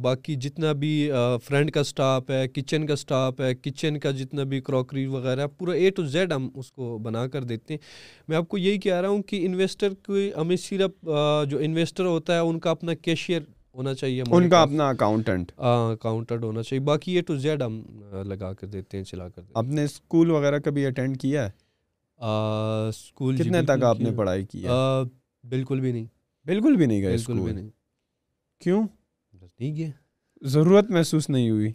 [0.01, 1.11] باقی جتنا بھی
[1.45, 5.73] فرنٹ کا اسٹاف ہے کچن کا اسٹاف ہے کچن کا جتنا بھی کراکری وغیرہ پورا
[5.73, 7.79] اے ٹو زیڈ ہم اس کو بنا کر دیتے ہیں۔
[8.29, 11.09] میں آپ کو یہی کہہ رہا ہوں کہ انویسٹر کو ہمیں صرف
[11.49, 13.41] جو انویسٹر ہوتا ہے ان کا اپنا کیشیئر
[13.77, 17.83] ہونا چاہیے ان کا اپنا اکاؤنٹنٹ اکاؤنٹنٹ ہونا چاہیے۔ باقی اے ٹو زیڈ ہم
[18.25, 21.51] لگا کر دیتے ہیں چلا کر آپ نے اسکول وغیرہ کبھی اٹینڈ کیا ہے؟
[22.89, 24.67] اسکول کتنے جی تک آپ نے پڑھائی کی
[25.45, 26.05] بالکل بھی نہیں۔
[26.47, 27.69] بالکل بھی نہیں گئے بالکل بھی نہیں۔
[28.61, 28.83] کیوں؟
[29.63, 29.89] نہیں گیا
[30.43, 31.73] ضرورت محسوس نہیں ہوئی۔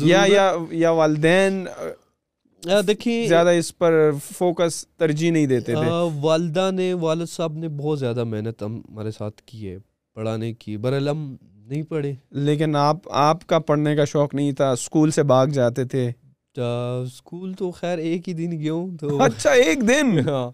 [0.00, 1.66] یا یا والدین
[2.86, 5.90] دیکھیں۔ زیادہ اس پر فوکس ترجیح نہیں دیتے تھے۔
[6.20, 9.78] والدہ نے والد صاحب نے بہت زیادہ محنت ہمارے ساتھ کی ہے
[10.14, 15.10] پڑھانے کی۔ برعلم نہیں پڑھے۔ لیکن آپ آپ کا پڑھنے کا شوق نہیں تھا اسکول
[15.10, 16.10] سے بھاگ جاتے تھے۔
[16.56, 20.50] اسکول تو خیر ایک ہی دن گیا ہوں تو۔ اچھا ایک دن؟ ہاں۔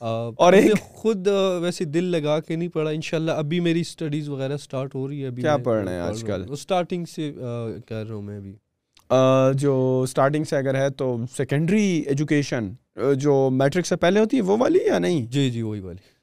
[0.00, 1.28] اور ایک خود
[1.62, 5.26] ویسے دل لگا کے نہیں پڑھا انشاءاللہ ابھی میری اسٹڈیز وغیرہ سٹارٹ ہو رہی ہے
[5.26, 7.32] ابھی کیا پڑھ رہے ہیں آج کل؟ اسٹارٹنگ سے
[7.86, 8.52] کر رہا ہوں میں ابھی۔
[9.58, 12.72] جو اسٹارٹنگ سے اگر ہے تو سیکنڈری ایجوکیشن
[13.16, 16.14] جو میٹرک سے پہلے ہوتی ہے وہ والی یا نہیں؟ جی جی وہی والی۔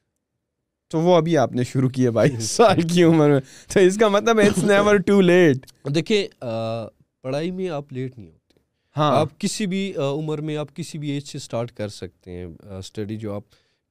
[0.92, 3.40] تو وہ ابھی آپ نے شروع کی ہے بائیس سال کی عمر میں۔
[3.74, 6.28] تو اس کا مطلب اٹس نیور ٹو لیٹ دیکھیں
[7.22, 8.60] پڑھائی میں آپ لیٹ نہیں ہوتے۔
[8.98, 12.46] ہاں۔ آپ کسی بھی عمر میں آپ کسی بھی ایج سے اسٹارٹ کر سکتے ہیں
[12.78, 13.44] اسٹڈی جو آپ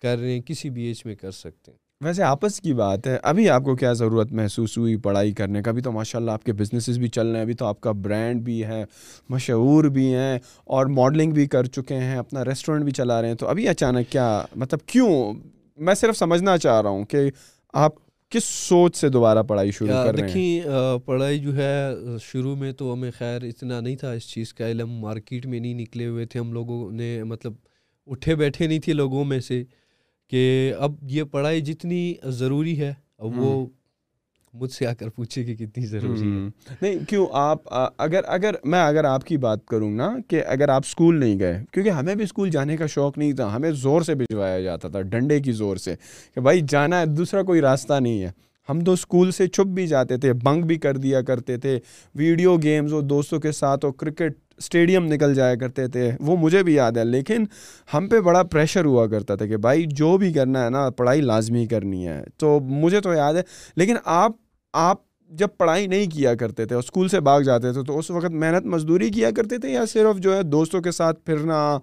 [0.03, 3.19] کر رہے ہیں کسی بھی ایج میں کر سکتے ہیں۔ ویسے آپس کی بات ہے
[3.23, 6.45] ابھی آپ کو کیا ضرورت محسوس ہوئی پڑھائی کرنے کا؟ ابھی تو ماشاء اللہ آپ
[6.45, 8.85] کے بزنسز بھی چل رہے ہیں ابھی تو آپ کا برانڈ بھی ہے
[9.29, 13.35] مشہور بھی ہیں اور ماڈلنگ بھی کر چکے ہیں اپنا ریسٹورینٹ بھی چلا رہے ہیں۔
[13.35, 15.33] تو ابھی اچانک کیا مطلب کیوں؟
[15.77, 17.19] میں صرف سمجھنا چاہ رہا ہوں کہ
[17.73, 17.93] آپ
[18.31, 21.89] کس سوچ سے دوبارہ پڑھائی شروع کر رہے ہیں؟ پڑھائی جو ہے
[22.23, 25.75] شروع میں تو ہمیں خیر اتنا نہیں تھا اس چیز کا علم مارکیٹ میں نہیں
[25.75, 27.53] نکلے ہوئے تھے ہم لوگوں نے مطلب
[28.07, 29.65] اٹھے بیٹھے نہیں تھے لوگوں میں سے۔
[30.33, 33.67] کہ اب یہ پڑھائی جتنی ضروری ہے اب وہ
[34.55, 36.49] مجھ سے آ کر پوچھے کہ کتنی ضروری ہے۔
[36.83, 37.59] نہیں کیوں آپ
[37.99, 41.65] اگر اگر میں اگر آپ کی بات کروں نا کہ اگر آپ اسکول نہیں گئے
[41.73, 45.01] کیونکہ ہمیں بھی اسکول جانے کا شوق نہیں تھا ہمیں زور سے بھجوایا جاتا تھا
[45.01, 45.95] ڈنڈے کی زور سے
[46.35, 48.31] کہ بھائی جانا ہے دوسرا کوئی راستہ نہیں ہے۔
[48.69, 51.79] ہم تو اسکول سے چھپ بھی جاتے تھے بنک بھی کر دیا کرتے تھے
[52.15, 54.33] ویڈیو گیمز اور دوستوں کے ساتھ اور کرکٹ
[54.63, 57.45] اسٹیڈیم نکل جایا کرتے تھے، وہ مجھے بھی یاد ہے، لیکن
[57.95, 61.21] ہم پہ بڑا پریشر ہوا کرتا تھا کہ بھائی جو بھی کرنا ہے نا، پڑھائی
[61.21, 63.43] لازمی کرنی ہے۔ تو مجھے تو یاد ہے،
[63.77, 64.33] لیکن آپ
[64.75, 68.11] آپ جب پڑھائی نہیں کیا کرتے تھے اور اسکول سے بھاگ جاتے تھے، تو اس
[68.11, 71.79] وقت محنت مزدوری کیا کرتے تھے یا صرف جو ہے دوستوں کے ساتھ پھرنا،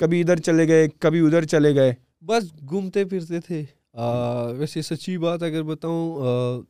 [0.00, 1.92] کبھی ادھر چلے گئے، کبھی ادھر چلے گئے؟
[2.26, 3.62] بس گھومتے پھرتے تھے۔
[4.58, 6.62] ویسے سچی بات اگر بتاؤں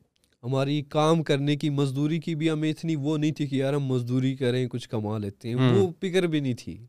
[0.43, 3.85] ہماری کام کرنے کی مزدوری کی بھی ہمیں اتنی وہ نہیں تھی کہ یار ہم
[3.85, 6.87] مزدوری کریں کچھ کما لیتے ہیں۔ وہ فکر بھی نہیں تھی۔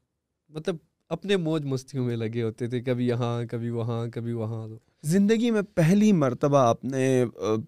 [0.50, 0.76] مطلب
[1.10, 4.68] اپنے موج مستیوں میں لگے ہوتے تھے کبھی یہاں کبھی وہاں کبھی وہاں۔
[5.04, 7.26] زندگی میں پہلی مرتبہ آپ نے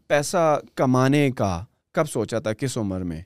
[0.07, 3.21] پیسہ کمانے کا کب سوچا تھا؟ کس عمر میں؟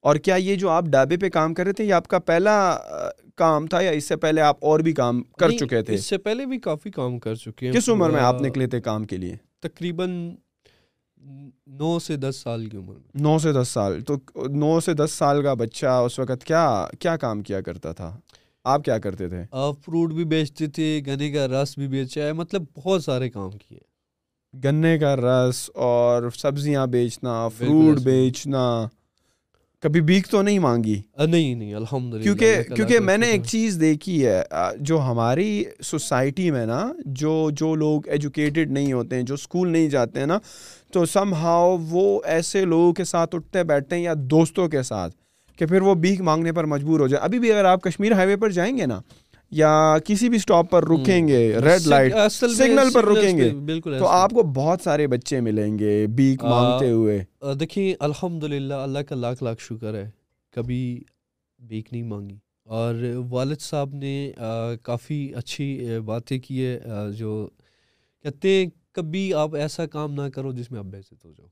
[0.00, 2.78] اور کیا یہ جو آپ ڈابے پہ کام کر رہے تھے یہ آپ کا پہلا
[3.36, 6.18] کام تھا یا اس سے پہلے آپ اور بھی کام کر چکے تھے؟ اس سے
[6.18, 9.16] پہلے بھی کافی کام کر چکے ہیں۔ کس عمر میں آپ نکلے تھے کام کے
[9.16, 10.34] لیے؟ تقریباً
[11.66, 14.16] نو سے دس سال کی عمر میں۔ نو سے دس سال۔ تو
[14.50, 18.18] نو سے دس سال کا بچہ اس وقت کیا کیا کام کیا کرتا تھا؟
[18.64, 22.64] آپ کیا کرتے تھے؟ فروٹ بھی بیچتے تھے گنے کا رس بھی بیچا ہے مطلب
[22.76, 23.78] بہت سارے کام کیے۔
[24.64, 28.86] گنے کا رس اور سبزیاں بیچنا فروٹ بیچنا۔
[29.80, 33.78] کبھی بیک تو نہیں مانگی؟ نہیں نہیں الحمد للہ کیونکہ کیونکہ میں نے ایک چیز
[33.80, 34.42] دیکھی ہے
[34.80, 39.88] جو ہماری سوسائٹی میں نا جو جو لوگ ایجوکیٹڈ نہیں ہوتے ہیں جو اسکول نہیں
[39.88, 40.38] جاتے ہیں نا
[40.92, 45.14] تو سم ہاؤ وہ ایسے لوگوں کے ساتھ اٹھتے بیٹھتے ہیں یا دوستوں کے ساتھ
[45.58, 48.28] کہ پھر وہ بیک مانگنے پر مجبور ہو جائے۔ ابھی بھی اگر آپ کشمیر ہائی
[48.28, 49.00] وے پر جائیں گے نا
[49.50, 54.06] یا کسی بھی اسٹاپ پر رکیں گے ریڈ لائٹ سگنل پر رکیں گے۔ بالکل تو
[54.06, 57.24] آپ کو بہت سارے بچے ملیں گے بیک مانگتے ہوئے۔
[57.60, 60.10] دیکھیں الحمد للہ اللہ کا لاکھ لاکھ شکر ہے۔
[60.56, 61.02] کبھی
[61.58, 62.94] بیک نہیں مانگی۔ اور
[63.30, 64.32] والد صاحب نے
[64.82, 66.80] کافی اچھی باتیں کی ہے
[67.16, 67.48] جو
[68.22, 71.46] کہتے ہیں کبھی آپ ایسا کام نہ کرو جس میں آپ بحثت ہو جاؤ۔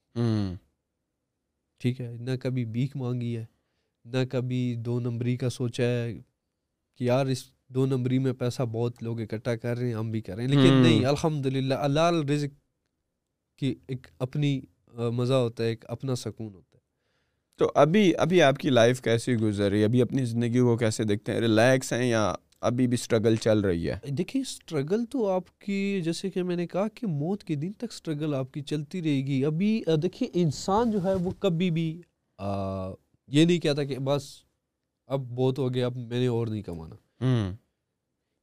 [1.79, 3.45] ٹھیک ہے نہ کبھی بیک مانگی ہے
[4.05, 6.19] نہ کبھی دو نمبری کا سوچا ہے
[6.97, 10.21] کہ یار اس دو نمبری میں پیسہ بہت لوگ اکٹھا کر رہے ہیں ہم بھی
[10.21, 12.61] کر رہے ہیں لیکن نہیں الحمد للہ اللہ رزق
[13.59, 14.61] کی ایک اپنی
[14.95, 16.81] مزہ ہوتا ہے ایک اپنا سکون ہوتا ہے۔
[17.57, 21.05] تو ابھی ابھی آپ کی لائف کیسی گزر رہی ہے؟ ابھی اپنی زندگی کو کیسے
[21.05, 25.59] دیکھتے ہیں؟ ریلیکس ہیں یا ابھی بھی اسٹرگل چل رہی ہے۔ دیکھیے اسٹرگل تو آپ
[25.59, 29.03] کی جیسے کہ میں نے کہا کہ موت کے دن تک اسٹرگل آپ کی چلتی
[29.03, 31.89] رہے گی۔ ابھی دیکھیے انسان جو ہے وہ کبھی بھی
[33.29, 34.23] یہ نہیں کہتا کہ بس
[35.07, 37.55] اب بہت ہو گیا اب میں نے اور نہیں کمانا۔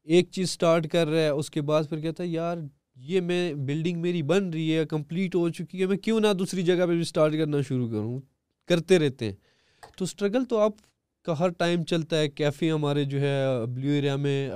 [0.07, 2.57] ایک چیز سٹارٹ کر رہا ہے اس کے بعد پھر کہتا ہے یار
[2.95, 6.61] یہ میں بلڈنگ میری بن رہی ہے کمپلیٹ ہو چکی ہے میں کیوں نہ دوسری
[6.61, 8.19] جگہ پہ بھی اسٹارٹ کرنا شروع کروں؟
[8.67, 9.35] کرتے رہتے ہیں۔
[9.97, 10.71] تو اسٹرگل تو آپ
[11.27, 13.35] کا ہر ٹائم چلتا ہے کیفے ہمارے جو ہے
[13.73, 14.49] بلیو ایریا میں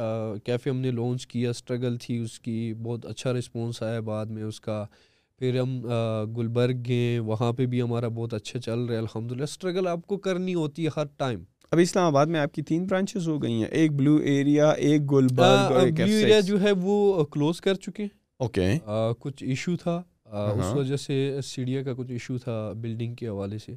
[0.44, 4.44] کیفے ہم نے لانچ کیا اسٹرگل تھی اس کی بہت اچھا رسپانس آیا بعد میں
[4.44, 4.86] اس کا۔
[5.42, 5.80] پھر ہم
[6.38, 10.06] گلبرگ گئے وہاں پہ بھی ہمارا بہت اچھا چل رہا ہے الحمد للہ اسٹرگل آپ
[10.08, 13.42] کو کرنی ہوتی ہے ہر ٹائم۔ ابھی اسلام آباد میں آپ کی تین برانچز ہو
[13.44, 17.76] گئی ہیں ایک بلو ایریا ایک گلبرگ اور بلو ایریا جو ہے وہ کلوز کر
[17.76, 18.06] چکے
[18.40, 18.70] اوکے۔
[19.20, 20.02] کچھ ایشو تھا۔
[20.58, 23.76] اس وجہ سے سیڈیا کا کچھ ایشو تھا بلڈنگ کے حوالے سے۔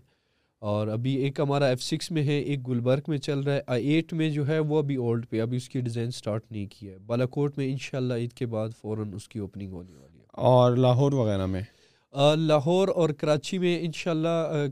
[0.64, 4.12] اور ابھی ایک ہمارا ایف سکس میں ہے ایک گلبرگ میں چل رہا ہے۔ ایٹ
[4.12, 6.98] میں جو ہے وہ ابھی اولڈ پہ ابھی اس کی ڈیزائن سٹارٹ نہیں کیا ہے۔
[6.98, 10.76] بالا کوٹ میں انشاءاللہ عید کے بعد فوراً اس کی اوپننگ ہونے والی ہے۔ اور
[10.76, 11.60] لاہور وغیرہ میں؟
[12.36, 14.66] لاہور اور کراچی میں انشاءاللہ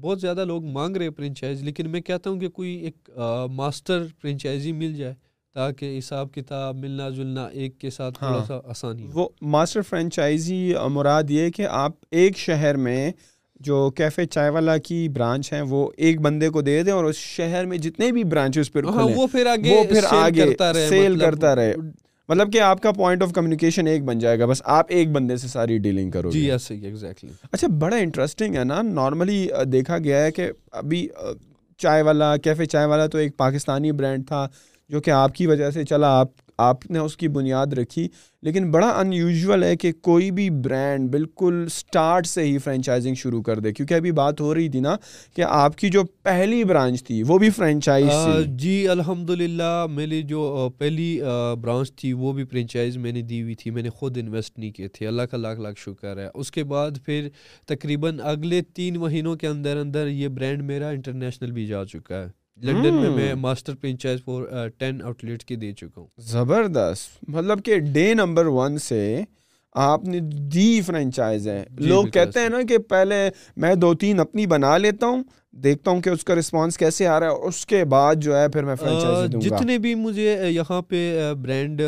[0.00, 3.10] بہت زیادہ لوگ مانگ رہے فرینچائز لیکن میں کہتا ہوں کہ کوئی ایک
[3.50, 5.14] ماسٹر فرینچائزی مل جائے
[5.54, 10.74] تاکہ حساب کتاب ملنا جلنا ایک کے ساتھ تھوڑا ہاں۔ سا آسانی وہ ماسٹر فرینچائزی
[10.90, 13.12] مراد یہ کہ آپ ایک شہر میں
[13.60, 17.16] جو کیفے چائے والا کی برانچ ہیں وہ ایک بندے کو دے دیں اور اس
[17.16, 20.52] شہر میں جتنے بھی برانچ پہ ہاں، وہ پھر آگے
[20.88, 21.72] سیل کرتا رہے
[22.28, 25.36] مطلب کہ آپ کا پوائنٹ آف کمیونیکیشن ایک بن جائے گا بس آپ ایک بندے
[25.36, 30.32] سے ساری ڈیلنگ کرو جی ایگزیکٹلی اچھا بڑا انٹرسٹنگ ہے نا۔ نارملی دیکھا گیا ہے
[30.32, 31.06] کہ ابھی
[31.80, 34.46] چائے والا کیفے چائے والا تو ایک پاکستانی برانڈ تھا
[34.90, 38.08] جو کہ آپ کی وجہ سے چلا آپ آپ نے اس کی بنیاد رکھی
[38.42, 43.42] لیکن بڑا ان یوزول ہے کہ کوئی بھی برانڈ بالکل اسٹارٹ سے ہی فرینچائزنگ شروع
[43.42, 44.96] کر دے۔ کیونکہ ابھی بات ہو رہی تھی نا
[45.36, 50.68] کہ آپ کی جو پہلی برانچ تھی وہ بھی فرینچائز جی الحمد للہ میری جو
[50.78, 51.20] پہلی
[51.60, 54.70] برانچ تھی وہ بھی فرینچائز میں نے دی ہوئی تھی میں نے خود انویسٹ نہیں
[54.70, 57.28] کیے تھے۔ اللہ کا لاکھ لاکھ شکر ہے۔ اس کے بعد پھر
[57.66, 62.45] تقریباً اگلے تین مہینوں کے اندر اندر یہ برانڈ میرا انٹرنیشنل بھی جا چکا ہے۔
[62.62, 67.64] لنڈن میں میں master franchise fourteen outlet کے دے چکا ہوں۔ زبردست۔ مطلب
[67.64, 69.24] کہ ڈے نمبر ون سے
[69.72, 74.20] آپ نے دی فرینچائز ہے۔ جی، لوگ کہتے ہیں نا کہ پہلے میں دو تین
[74.20, 75.22] اپنی بنا لیتا ہوں
[75.62, 78.48] دیکھتا ہوں کہ اس کا رسپانس کیسے آ رہا ہے اس کے بعد جو ہے
[78.48, 81.82] پھر میں دوں گا۔ جتنے بھی مجھے یہاں پہ برانڈ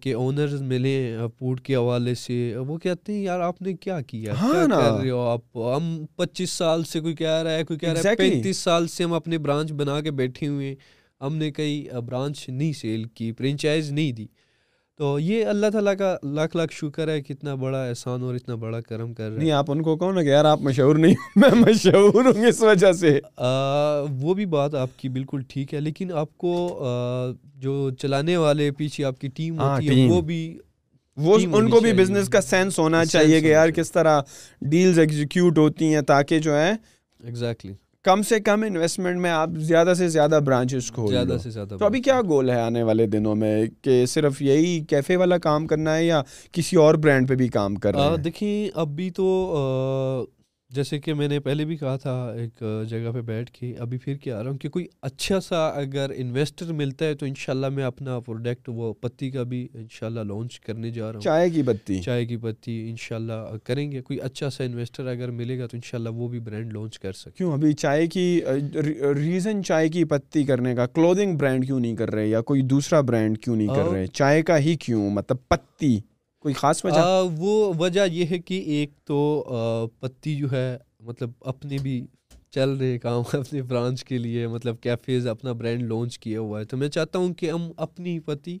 [0.00, 4.34] کے اونرز ملے فوڈ کے حوالے سے وہ کہتے ہیں یار آپ نے کیا کیا؟
[4.40, 7.78] ہاں کیا کر رہے ہو آپ؟ ہم پچیس سال سے کوئی کہہ رہا ہے کوئی
[7.78, 10.74] کہہ رہا ہے پینتیس سال سے ہم اپنے برانچ بنا کے بیٹھے ہوئے
[11.20, 14.26] ہم نے کئی برانچ نہیں سیل کی فرینچائز نہیں دی۔
[15.00, 18.54] تو یہ اللہ تعالیٰ کا لاکھ لاکھ شکر ہے کہ اتنا بڑا احسان اور اتنا
[18.54, 21.14] بڑا کرم کر رہے نہیں آپ ان کو کہو نا کہ یار آپ مشہور نہیں
[21.36, 23.18] میں مشہور ہوں اس وجہ سے۔
[24.20, 26.52] وہ بھی بات آپ کی بالکل ٹھیک ہے لیکن آپ کو
[27.56, 30.42] جو چلانے والے پیچھے آپ کی ٹیم ہاں، ہوتی ہے وہ بھی
[31.16, 34.20] وہ ان کو بھی بزنس کا سینس ہونا چاہیے کہ یار کس طرح
[34.62, 36.70] ڈیلز ایگزیکیوٹ ہوتی ہیں تاکہ جو ہے
[37.20, 37.72] ایگزیکٹلی
[38.04, 41.84] کم سے کم انویسٹمنٹ میں آپ زیادہ سے زیادہ برانچز کھول زیادہ سے زیادہ تو
[41.84, 45.96] ابھی کیا گول ہے آنے والے دنوں میں کہ صرف یہی کیفے والا کام کرنا
[45.96, 49.26] ہے یا کسی اور برانڈ پہ بھی کام کرنا ہے دیکھیں ابھی تو
[50.70, 54.16] جیسے کہ میں نے پہلے بھی کہا تھا ایک جگہ پہ بیٹھ کے ابھی پھر
[54.16, 57.84] کیا آ رہا ہوں کہ کوئی اچھا سا اگر انویسٹر ملتا ہے تو انشاءاللہ میں
[57.84, 62.00] اپنا پروڈکٹ وہ پتی کا بھی انشاءاللہ لانچ کرنے جا رہا ہوں۔ چائے کی پتی۔
[62.00, 66.08] چائے کی پتی انشاءاللہ کریں گے۔ کوئی اچھا سا انویسٹر اگر ملے گا تو انشاءاللہ
[66.08, 68.40] وہ بھی برانڈ لانچ کر سکے کیوں؟ ابھی چائے کی
[69.16, 73.00] ریزن چائے کی پتی کرنے کا کلودنگ برانڈ کیوں نہیں کر رہے یا کوئی دوسرا
[73.00, 75.98] برانڈ کیوں نہیں کر رہے؟ چائے کا ہی کیوں؟ مطلب پتی۔
[76.40, 79.44] کوئی خاص وجہ؟ وہ وجہ یہ ہے کہ ایک تو
[80.00, 82.06] پتی جو ہے مطلب اپنے بھی
[82.50, 86.64] چل رہے کام اپنے برانچ کے لیے مطلب کیفیز اپنا برانڈ لانچ کیا ہوا ہے۔
[86.64, 88.58] تو میں چاہتا ہوں کہ ہم اپنی پتی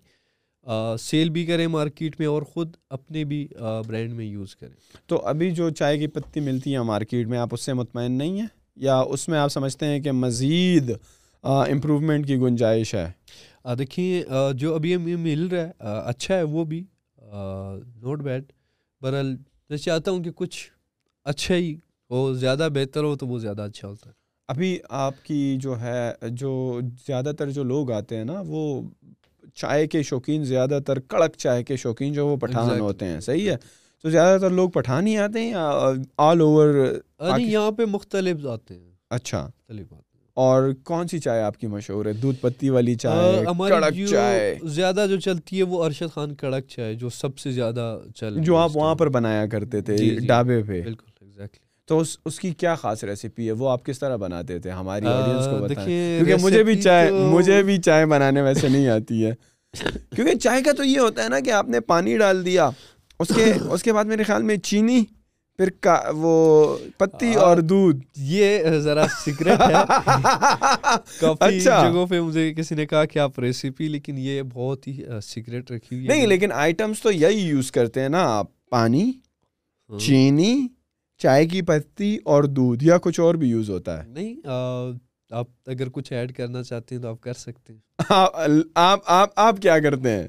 [1.00, 3.48] سیل بھی کریں مارکیٹ میں اور خود اپنے بھی
[3.86, 4.74] برانڈ میں یوز کریں۔
[5.06, 8.40] تو ابھی جو چائے کی پتی ملتی ہے مارکیٹ میں آپ اس سے مطمئن نہیں
[8.40, 10.92] ہیں؟ یا اس میں آپ سمجھتے ہیں کہ مزید
[11.42, 13.10] امپروومنٹ کی گنجائش ہے؟
[13.78, 15.70] دیکھیے جو ابھی ہمیں مل رہا ہے
[16.06, 16.84] اچھا ہے وہ بھی۔
[18.02, 18.44] نوٹ بیڈ
[19.00, 19.36] برحال
[19.70, 20.70] میں چاہتا ہوں کہ کچھ
[21.24, 21.76] اچھا ہی
[22.10, 24.14] ہو زیادہ بہتر ہو تو وہ زیادہ اچھا ہوتا ہے۔
[24.48, 28.82] ابھی آپ کی جو ہے جو زیادہ تر جو لوگ آتے ہیں نا وہ
[29.54, 33.50] چائے کے شوقین زیادہ تر کڑک چائے کے شوقین جو وہ پٹھان ہوتے ہیں صحیح
[33.50, 33.56] ہے؟
[34.02, 36.94] تو زیادہ تر لوگ پٹھان ہی آتے ہیں یا آل اوور
[37.38, 42.06] یہاں پہ مختلف آتے ہیں۔ اچھا۔ مختلف آتے اور کون سی چائے آپ کی مشہور
[42.06, 46.66] ہے؟ دودھ پتی والی چائے کڑک چائے۔ زیادہ جو چلتی ہے وہ ارشد خان کڑک
[46.68, 50.26] چائے جو سب سے زیادہ چل جو آپ وہاں پر بنایا کرتے تھے جی، جی،
[50.26, 51.10] ڈھابے پہ۔ بالکل
[51.88, 55.06] تو اس اس کی کیا خاص ریسیپی ہے؟ وہ آپ کس طرح بناتے تھے؟ ہماری
[55.06, 59.32] آڈینس کو بتائیں۔ کیونکہ مجھے بھی چائے مجھے بھی چائے بنانے ویسے نہیں آتی ہے۔
[60.16, 62.70] کیونکہ چائے کا تو یہ ہوتا ہے نا کہ آپ نے پانی ڈال دیا
[63.18, 65.04] اس کے اس کے بعد میرے خیال میں چینی
[65.60, 69.74] پھر وہ پتی اور دودھ۔ یہ ذرا سیکرٹ ہے۔
[71.20, 75.04] کافی اچھا۔ جگہوں پہ مجھے کسی نے کہا کہ آپ ریسیپی لیکن یہ بہت ہی
[75.22, 79.12] سیکرٹ رکھی ہوئی نہیں لیکن آئٹمس تو یہی یوز کرتے ہیں نا آپ۔ پانی
[79.90, 80.66] ہاں۔ چینی
[81.18, 84.34] چائے کی پتی اور دودھ یا کچھ اور بھی یوز ہوتا ہے۔ نہیں
[85.30, 87.80] آپ اگر کچھ ایڈ کرنا چاہتے ہیں تو آپ کر سکتے ہیں۔
[89.36, 90.28] آپ کیا کرتے ہیں؟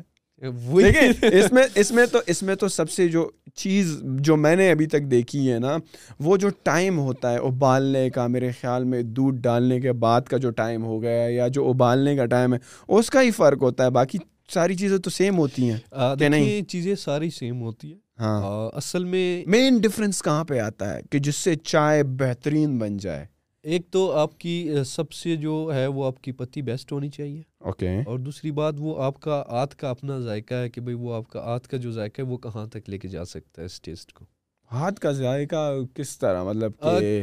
[1.22, 4.72] اس میں اس میں تو اس میں تو سب سے جو چیز جو میں نے
[4.72, 5.78] ابھی تک دیکھی ہے نا
[6.20, 10.38] وہ جو ٹائم ہوتا ہے ابالنے کا میرے خیال میں دودھ ڈالنے کے بعد کا
[10.38, 13.86] جو ٹائم ہو گیا یا جو ابالنے کا ٹائم ہے اس کا ہی فرق ہوتا
[13.86, 14.18] ہے۔ باقی
[14.54, 15.78] ساری چیزیں تو سیم ہوتی ہیں
[16.20, 18.42] کہ نہیں؟ چیزیں ساری سیم ہوتی ہیں۔ ہاں۔
[18.78, 23.26] اصل میں مین ڈفرینس کہاں پہ آتا ہے؟ کہ جس سے چائے بہترین بن جائے۔
[23.64, 27.42] ایک تو آپ کی سب سے جو ہے وہ آپ کی پتی بیسٹ ہونی چاہیے۔
[27.60, 31.14] اوکے۔ اور دوسری بات وہ آپ کا آت کا اپنا ذائقہ ہے کہ بھائی وہ
[31.14, 33.66] آپ کا آت کا جو ذائقہ ہے وہ کہاں تک لے کے جا سکتا ہے
[33.66, 34.26] اس ٹیسٹ کو؟
[34.72, 36.72] ہاتھ کا ذائقہ کس طرح؟ مطلب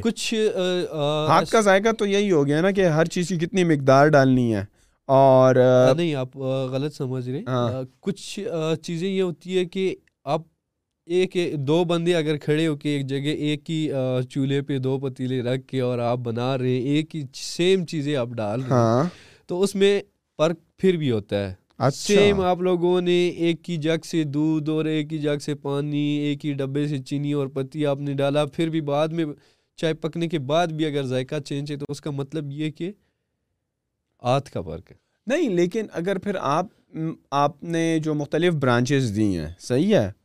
[0.01, 0.35] کچھ
[1.29, 4.55] ہاتھ کا ذائقہ تو یہی ہو گیا نا کہ ہر چیز کی کتنی مقدار ڈالنی
[4.55, 4.64] ہے۔
[5.07, 5.55] اور
[5.96, 6.37] نہیں آپ
[6.70, 8.38] غلط سمجھ رہے۔ ہاں۔ کچھ
[8.83, 10.42] چیزیں یہ ہوتی ہے کہ آپ
[11.09, 13.90] ایک دو بندے اگر کھڑے ہو کے ایک جگہ ایک ہی
[14.31, 18.16] چولہے پہ دو پتیلے رکھ کے اور آپ بنا رہے ہیں ایک ہی سیم چیزیں
[18.16, 19.05] آپ ڈال رہے ہیں۔ ہاں۔
[19.47, 20.01] تو اس میں
[20.37, 21.55] فرق پھر بھی ہوتا ہے۔
[21.94, 25.55] سیم اچھا۔ آپ لوگوں نے ایک ہی جگ سے دودھ اور ایک ہی جگ سے
[25.55, 29.25] پانی ایک ہی ڈبے سے چینی اور پتی آپ نے ڈالا۔ پھر بھی بعد میں
[29.77, 32.92] چائے پکنے کے بعد بھی اگر ذائقہ چینج ہے تو اس کا مطلب یہ کہ
[34.23, 36.66] آت کا فرق ہے۔ نہیں لیکن اگر پھر آپ
[37.31, 40.18] آپ نے جو مختلف برانچز دی ہیں صحیح ہے؟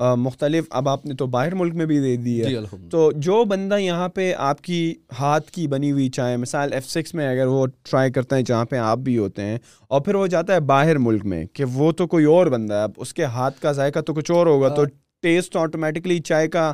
[0.00, 2.56] مختلف اب آپ نے تو باہر ملک میں بھی دے دی ہے۔ جی،
[2.90, 7.14] تو جو بندہ یہاں پہ آپ کی ہاتھ کی بنی ہوئی چائے مثال ایف سکس
[7.14, 9.58] میں اگر وہ ٹرائی کرتا ہے جہاں پہ آپ بھی ہوتے ہیں
[9.88, 12.82] اور پھر وہ جاتا ہے باہر ملک میں کہ وہ تو کوئی اور بندہ ہے
[12.82, 14.84] اب اس کے ہاتھ کا ذائقہ تو کچھ اور ہوگا تو
[15.22, 16.72] ٹیسٹ آٹومیٹکلی چائے کا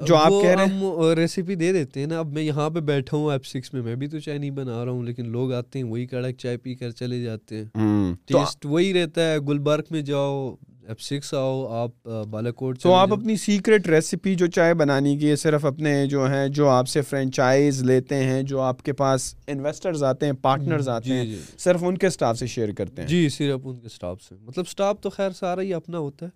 [0.00, 3.16] جو آپ کہہ رہے ہیں۔ ریسیپی دے دیتے ہیں نا۔ اب میں یہاں پہ بیٹھا
[3.16, 5.78] ہوں ایف سکس میں میں بھی تو چائے نہیں بنا رہا ہوں لیکن لوگ آتے
[5.78, 10.00] ہیں وہی کڑک چائے پی کر چلے جاتے ہیں۔ ٹیسٹ وہی رہتا ہے گلبرگ میں
[10.00, 10.54] جاؤ
[10.88, 15.30] ایف سکس آؤ آپ بالا کوٹ تو آپ اپنی سیکریٹ ریسیپی جو چائے بنانی کی
[15.30, 19.34] ہے صرف اپنے جو ہیں جو آپ سے فرینچائز لیتے ہیں جو آپ کے پاس
[19.46, 23.02] انویسٹرز آتے ہیں پارٹنرز آتے جی، ہیں جی۔ صرف ان کے اسٹاف سے شیئر کرتے
[23.02, 26.26] ہیں۔ جی صرف ان کے اسٹاف سے۔ مطلب اسٹاف تو خیر سارا ہی اپنا ہوتا
[26.26, 26.30] ہے۔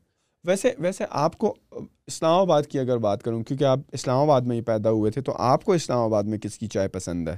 [0.44, 1.54] ویسے ویسے آپ کو
[2.06, 5.20] اسلام آباد کی اگر بات کروں کیونکہ آپ اسلام آباد میں ہی پیدا ہوئے تھے
[5.20, 7.36] تو آپ کو اسلام آباد میں کس کی چائے پسند ہے؟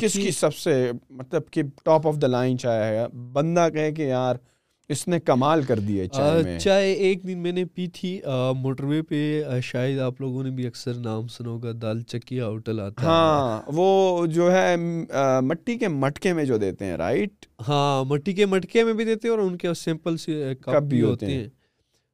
[0.00, 4.02] کس کی سب سے مطلب کہ ٹاپ آف دا لائن چائے ہے؟ بندہ کہے کہ
[4.02, 4.36] یار
[4.88, 8.20] اس نے کمال کر دی چائے چائے ایک دن میں نے پی تھی۔
[8.56, 12.80] موٹر وے پہ شاید آپ لوگوں نے بھی اکثر نام سنا ہوگا دال چکیا ہوٹل
[12.80, 14.74] آتا ہاں وہ جو ہے
[15.42, 19.28] مٹی کے مٹکے میں جو دیتے ہیں رائٹ؟ ہاں مٹی کے مٹکے میں بھی دیتے
[19.28, 21.48] ہیں اور ان کے سمپل سے کپ بھی ہوتے ہیں۔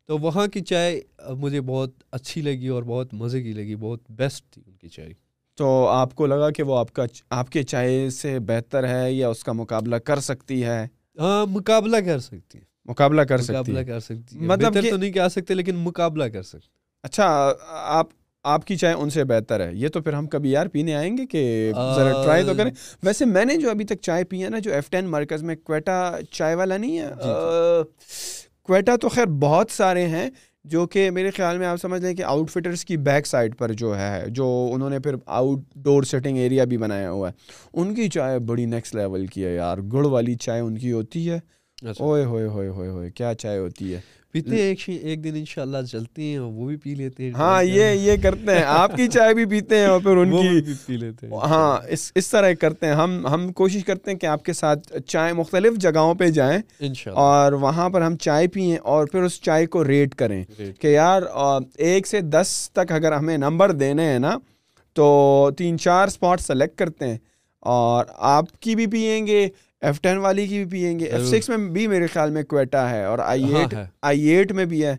[0.08, 1.00] تو وہاں کی چائے
[1.38, 5.12] مجھے بہت اچھی لگی اور بہت مزے کی لگی بہت بیسٹ تھی ان کی چائے۔
[5.58, 9.28] تو آپ کو لگا کہ وہ آپ کا آپ کے چائے سے بہتر ہے یا
[9.28, 10.86] اس کا مقابلہ کر سکتی ہے؟
[11.18, 15.54] ہاں مقابلہ کر سکتی مقابلہ کر سکتی مقابلہ کر سکتی مطلب تو نہیں کہہ سکتے
[15.54, 16.66] لیکن مقابلہ کر سکتے
[17.02, 18.06] اچھا آپ
[18.44, 21.16] آپ کی چائے ان سے بہتر ہے۔ یہ تو پھر ہم کبھی یار پینے آئیں
[21.16, 22.70] گے کہ ذرا ٹرائی تو کریں۔
[23.02, 25.56] ویسے میں نے جو ابھی تک چائے پی ہے نا جو ایف ٹین مرکز میں
[25.56, 30.30] کوئٹہ چائے والا نہیں ہے جی، جی۔ کوئٹہ تو خیر بہت سارے ہیں
[30.64, 33.72] جو کہ میرے خیال میں آپ سمجھ لیں کہ آؤٹ فٹرس کی بیک سائڈ پر
[33.72, 37.32] جو ہے جو انہوں نے پھر آؤٹ ڈور سیٹنگ ایریا بھی بنایا ہوا ہے
[37.72, 41.30] ان کی چائے بڑی نیکسٹ لیول کی ہے یار۔ گڑ والی چائے ان کی ہوتی
[41.30, 41.38] ہے۔
[41.82, 44.00] اچھا۔ اوئے ہوئے ہوئے ہوئے ہوئے کیا چائے ہوتی ہے؟
[44.32, 48.16] پیتے ہیں ایک دن انشاءاللہ چلتے ہیں وہ بھی پی لیتے ہیں ہاں یہ یہ
[48.22, 51.38] کرتے ہیں۔ آپ کی چائے بھی پیتے ہیں اور پھر ان کی پی لیتے ہیں۔
[51.42, 54.92] ہاں اس اس طرح کرتے ہیں۔ ہم ہم کوشش کرتے ہیں کہ آپ کے ساتھ
[55.06, 56.58] چائے مختلف جگہوں پہ جائیں
[57.06, 60.44] اور وہاں پر ہم چائے پئیں اور پھر اس چائے کو ریٹ کریں
[60.80, 61.22] کہ یار
[61.78, 64.38] ایک سے دس تک اگر ہمیں نمبر دینے ہیں نا
[64.96, 67.18] تو تین چار اسپاٹ سلیکٹ کرتے ہیں
[67.58, 69.48] اور آپ کی بھی پئیں گے
[69.82, 71.04] ایف ٹین والی کی بھی پئیں گے.
[71.06, 74.64] ایف سکس میں بھی میرے خیال میں کویٹا ہے اور آئی ایٹ آئی ایٹ میں
[74.64, 74.96] بھی ہے.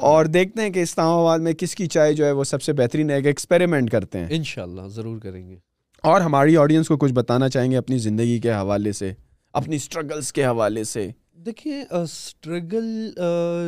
[0.00, 2.72] اور دیکھتے ہیں کہ اسلام آباد میں کس کی چائے جو ہے وہ سب سے
[2.72, 4.26] بہترین ہے ایک ایکسپیریمنٹ کرتے ہیں.
[4.30, 5.56] انشاءاللہ ضرور کریں گے.
[6.04, 9.12] اور ہماری آڈینس کو کچھ بتانا چاہیں گے اپنی زندگی کے حوالے سے
[9.54, 11.10] اپنی اسٹرگلس کے حوالے سے؟
[11.46, 13.10] دیکھیے اسٹرگل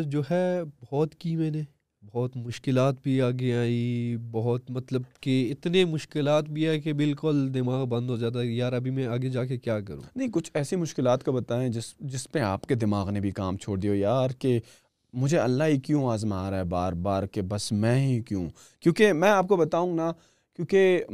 [0.06, 1.62] جو ہے بہت کی میں نے.
[2.16, 7.84] بہت مشکلات بھی آگے آئی، بہت مطلب کہ اتنے مشکلات بھی آئے کہ بالکل دماغ
[7.84, 10.76] بند ہو جاتا ہے، یار ابھی میں آگے جا کے کیا کروں؟ نہیں، کچھ ایسی
[10.76, 14.30] مشکلات کا بتائیں جس جس پہ آپ کے دماغ نے بھی کام چھوڑ دیا یار
[14.38, 14.60] کہ
[15.12, 18.48] مجھے اللہ ہی کیوں آزما رہا ہے بار بار کہ بس میں ہی کیوں؟
[18.80, 20.12] کیونکہ میں آپ کو بتاؤں نا،
[20.56, 21.04] کیونکہ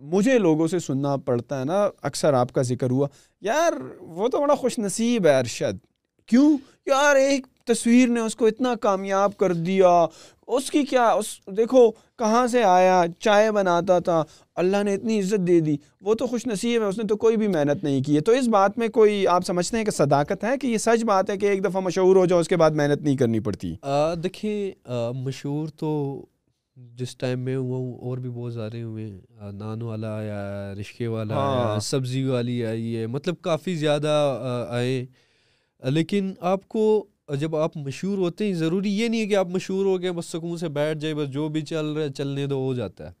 [0.00, 3.08] مجھے لوگوں سے سننا پڑتا ہے نا، اکثر آپ کا ذکر ہوا،
[3.40, 5.86] یار وہ تو بڑا خوش نصیب ہے ارشد۔
[6.26, 10.06] کیوں؟ یار ایک تصویر نے اس کو اتنا کامیاب کر دیا۔
[10.46, 14.24] اس کی کیا اس دیکھو کہاں سے آیا چائے بناتا تھا۔
[14.54, 17.36] اللہ نے اتنی عزت دے دی۔ وہ تو خوش نصیب ہے اس نے تو کوئی
[17.36, 20.44] بھی محنت نہیں کی ہے۔ تو اس بات میں کوئی آپ سمجھتے ہیں کہ صداقت
[20.44, 22.70] ہے کہ یہ سچ بات ہے کہ ایک دفعہ مشہور ہو جاؤ اس کے بعد
[22.70, 23.74] محنت نہیں کرنی پڑتی؟
[24.22, 24.72] دیکھیے
[25.14, 26.24] مشہور تو
[26.76, 29.20] جس ٹائم میں ہوا ہوں اور بھی بہت سارے ہوئے ہیں۔
[29.52, 35.06] نان والا آیا رشکے والا آیا ہاں۔ سبزی والی آئی ہے۔ مطلب کافی زیادہ آئے۔
[35.84, 39.86] لیکن آپ کو جب آپ مشہور ہوتے ہیں ضروری یہ نہیں ہے کہ آپ مشہور
[39.86, 42.54] ہو گئے بس سکون سے بیٹھ جائے بس جو بھی چل رہا ہے چلنے دو
[42.54, 43.14] ہو جاتا ہے۔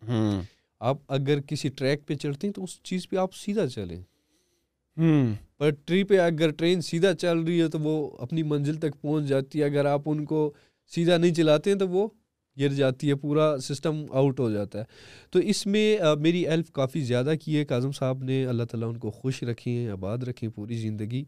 [0.80, 4.02] آپ اگر کسی ٹریک پہ چڑھتے ہیں تو اس چیز پہ آپ سیدھا چلیں۔
[5.58, 9.24] پر ٹری پہ اگر ٹرین سیدھا چل رہی ہے تو وہ اپنی منزل تک پہنچ
[9.24, 10.52] جاتی ہے۔ اگر آپ ان کو
[10.94, 12.08] سیدھا نہیں چلاتے ہیں تو وہ
[12.60, 14.84] گر جاتی ہے پورا سسٹم آؤٹ ہو جاتا ہے۔
[15.30, 18.98] تو اس میں میری ہیلپ کافی زیادہ کی ہے۔ کاظم صاحب نے اللہ تعالیٰ ان
[18.98, 21.24] کو خوش رکھی ہیں آباد رکھی پوری زندگی۔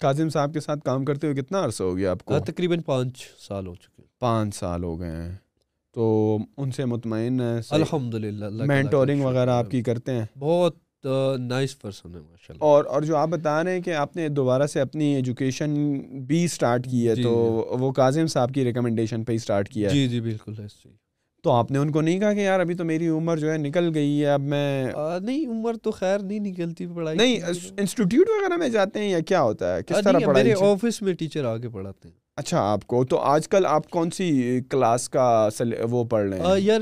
[0.00, 3.22] کاظم صاحب کے ساتھ کام کرتے ہوئے کتنا عرصہ ہو گیا آپ کو؟ تقریباً پانچ
[3.48, 5.34] سال ہو چکے پانچ سال ہو گئے ہیں۔
[5.94, 10.76] تو ان سے مطمئن الحمد للہ مینٹورنگ وغیرہ آپ کی کرتے ہیں؟ بہت
[11.40, 14.28] نائس پرسن ہے ماشاء اللہ اور اور جو آپ بتا رہے ہیں کہ آپ نے
[14.28, 15.74] دوبارہ سے اپنی ایجوکیشن
[16.26, 17.32] بھی اسٹارٹ کی ہے جی، تو
[17.70, 20.52] جی۔ وہ کاظم صاحب کی ریکمنڈیشن پہ اسٹارٹ کیا ہے۔ جی جی بالکل
[21.48, 23.56] تو آپ نے ان کو نہیں کہا کہ یار ابھی تو میری عمر جو ہے
[23.56, 24.84] نکل گئی ہے اب میں
[25.20, 27.36] نہیں عمر تو خیر نہیں نکلتی پڑھائی نہیں
[27.78, 31.44] انسٹیٹیوٹ وغیرہ میں جاتے ہیں یا کیا ہوتا ہے؟ کس طرح میرے آفس میں ٹیچر
[31.44, 35.48] آگے پڑھاتے ہیں۔ اچھا آپ کو تو آج کل آپ کون سی کلاس کا
[35.90, 36.80] وہ پڑھ رہے ہیں؟ یار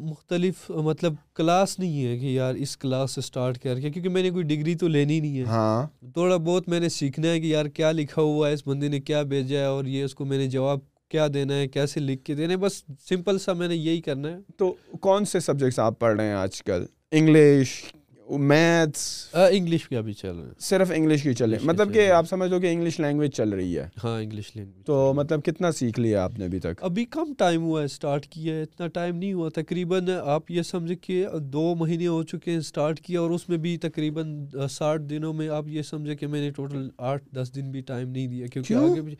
[0.00, 4.22] مختلف مطلب کلاس نہیں ہے کہ یار اس کلاس سے اسٹارٹ کر کے کیونکہ میں
[4.22, 7.46] نے کوئی ڈگری تو لینی نہیں ہے۔ ہاں۔ تھوڑا بہت میں نے سیکھنا ہے کہ
[7.46, 10.24] یار کیا لکھا ہوا ہے اس بندے نے کیا بھیجا ہے اور یہ اس کو
[10.24, 13.68] میں نے جواب کیا دینا ہے کیسے لکھ کے دینا ہے بس سمپل سا میں
[13.68, 17.84] نے یہی کرنا ہے۔ تو کون سے سبجیکٹس آپ پڑھ رہے ہیں آج کل؟ انگلش
[18.30, 22.10] میتھس انگلش کا بھی چل رہا ہے۔ صرف انگلش کی چل رہی ہے۔ مطلب کہ
[22.10, 25.72] آپ سمجھ لو کہ انگلش لینگویج چل رہی ہے۔ ہاں انگلش لینگویج تو مطلب کتنا
[25.72, 28.86] سیکھ لیا آپ نے ابھی تک؟ ابھی کم ٹائم ہوا ہے اسٹارٹ کیا ہے اتنا
[28.86, 33.20] ٹائم نہیں ہوا۔ تقریباً آپ یہ سمجھے کہ دو مہینے ہو چکے ہیں اسٹارٹ کیا
[33.20, 36.88] اور اس میں بھی تقریباً ساٹھ دنوں میں آپ یہ سمجھے کہ میں نے ٹوٹل
[36.98, 39.14] آٹھ دس دن بھی ٹائم نہیں دیا کیونکہ آگے بھی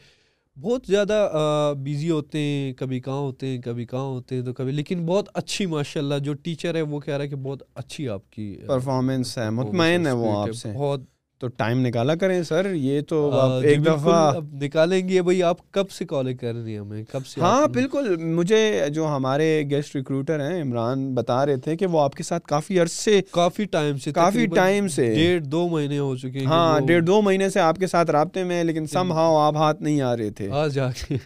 [0.61, 1.29] بہت زیادہ
[1.79, 5.29] بیزی ہوتے ہیں کبھی کہاں ہوتے ہیں کبھی کہاں ہوتے ہیں تو کبھی لیکن بہت
[5.35, 8.57] اچھی ماشاء اللہ جو ٹیچر ہے وہ کہہ رہا ہے کہ بہت اچھی آپ کی
[8.67, 11.01] پرفارمنس ہے مطمئن ہے وہ آپ سے۔ بہت
[11.39, 15.91] تو ٹائم نکالا کریں سر یہ تو آپ ایک دفعہ نکالیں گے بھائی آپ کب
[15.91, 20.41] سے کال کر رہے ہیں ہمیں؟ کب سے ہاں بالکل مجھے جو ہمارے گیسٹ ریکروٹر
[20.41, 24.13] ہیں عمران بتا رہے تھے کہ وہ آپ کے ساتھ کافی عرصے کافی ٹائم سے
[24.13, 27.77] کافی ٹائم سے۔ ڈیڑھ دو مہینے ہو چکے ہیں ہاں ڈیڑھ دو مہینے سے آپ
[27.77, 30.79] کے ساتھ رابطے میں لیکن سم ہاؤ آپ ہاتھ نہیں آ رہے تھے۔ آج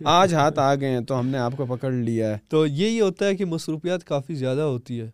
[0.04, 3.00] آج ہاتھ آ گئے ہیں تو ہم نے آپ کو پکڑ لیا ہے۔ تو یہی
[3.00, 5.10] ہوتا ہے کہ مصروفیات کافی زیادہ ہوتی ہے۔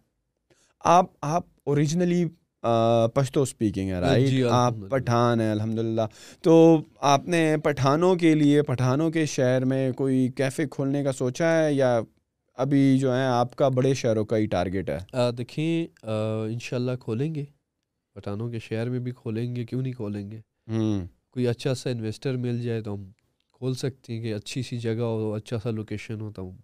[0.85, 2.24] آپ آپ اوریجنلی
[3.14, 6.02] پشتو اسپیکنگ ہے رائٹ جی آپ پٹھان ہیں الحمد للہ
[6.42, 11.59] تو آپ نے پٹھانوں کے لیے پٹھانوں کے شہر میں کوئی کیفے کھولنے کا سوچا
[11.59, 12.00] ہے یا
[12.59, 14.98] ابھی جو ہے آپ کا بڑے شہروں کا ہی ٹارگیٹ ہے؟
[15.38, 17.44] دیکھیں ان شاء اللہ کھولیں گے۔
[18.14, 20.40] پٹھانوں کے شہر میں بھی کھولیں گے کیوں نہیں کھولیں گے؟
[21.31, 23.05] کوئی اچھا سا انویسٹر مل جائے تو ہم
[23.52, 26.57] کھول سکتے ہیں کہ اچھی سی جگہ ہو اچھا سا لوکیشن ہو تو ہم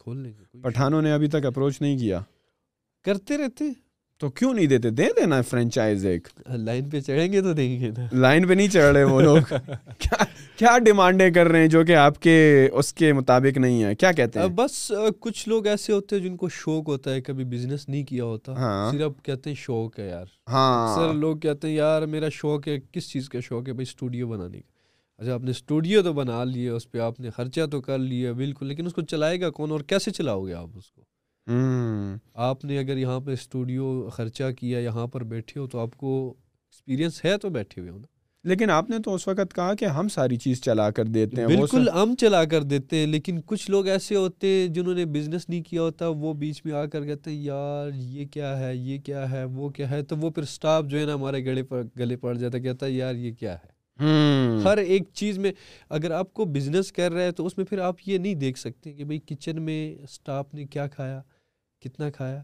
[0.00, 2.20] کھول لیں گے پٹھانوں نے ابھی تک اپروچ نہیں کیا؟
[3.04, 3.64] کرتے رہتے
[4.18, 7.88] تو کیوں نہیں دیتے؟ دے دینا فرینچائز ایک۔ لائن پہ چڑھیں گے تو دیں گے
[7.88, 9.36] نا۔ لائن پہ نہیں چڑھ رہے وہ لوگ۔
[9.98, 10.24] کیا
[10.56, 14.12] کیا ڈیمانڈیں کر رہے ہیں جو کہ آپ کے اس کے مطابق نہیں ہے کیا
[14.12, 17.88] کہتے ہیں؟ بس کچھ لوگ ایسے ہوتے ہیں جن کو شوق ہوتا ہے کبھی بزنس
[17.88, 21.74] نہیں کیا ہوتا۔ ہاں۔ صرف کہتے ہیں شوق ہے یار۔ ہاں۔ سر لوگ کہتے ہیں
[21.74, 24.76] یار میرا شوق ہے کس چیز کا شوق ہے؟ بھائی اسٹوڈیو بنانے کا۔
[25.18, 28.32] اچھا آپ نے اسٹوڈیو تو بنا لیے اس پہ آپ نے خرچہ تو کر لیا
[28.32, 31.02] بالکل لیکن اس کو چلائے گا کون؟ اور کیسے چلاؤ گے آپ اس کو؟
[31.46, 36.12] آپ نے اگر یہاں پہ اسٹوڈیو خرچہ کیا یہاں پر بیٹھے ہو تو آپ کو
[36.28, 38.06] ایکسپیرینس ہے تو بیٹھے ہوئے ہو نا۔
[38.44, 41.48] لیکن آپ نے تو اس وقت کہا کہ ہم ساری چیز چلا کر دیتے ہیں
[41.48, 45.48] بالکل ہم چلا کر دیتے ہیں لیکن کچھ لوگ ایسے ہوتے ہیں جنہوں نے بزنس
[45.48, 48.98] نہیں کیا ہوتا وہ بیچ میں آ کر کہتے ہیں یار یہ کیا ہے یہ
[48.98, 51.82] کیا ہے وہ کیا ہے؟ تو وہ پھر اسٹاف جو ہے نا ہمارے گلے پر
[51.98, 53.74] گلے پڑ جاتا ہے کہتا ہے یار یہ کیا ہے؟
[54.64, 55.52] ہر ایک چیز میں
[55.88, 58.58] اگر آپ کو بزنس کر رہے ہیں تو اس میں پھر آپ یہ نہیں دیکھ
[58.58, 61.20] سکتے کہ بھائی کچن میں اسٹاف نے کیا کھایا۔
[61.88, 62.42] کتنا کھایا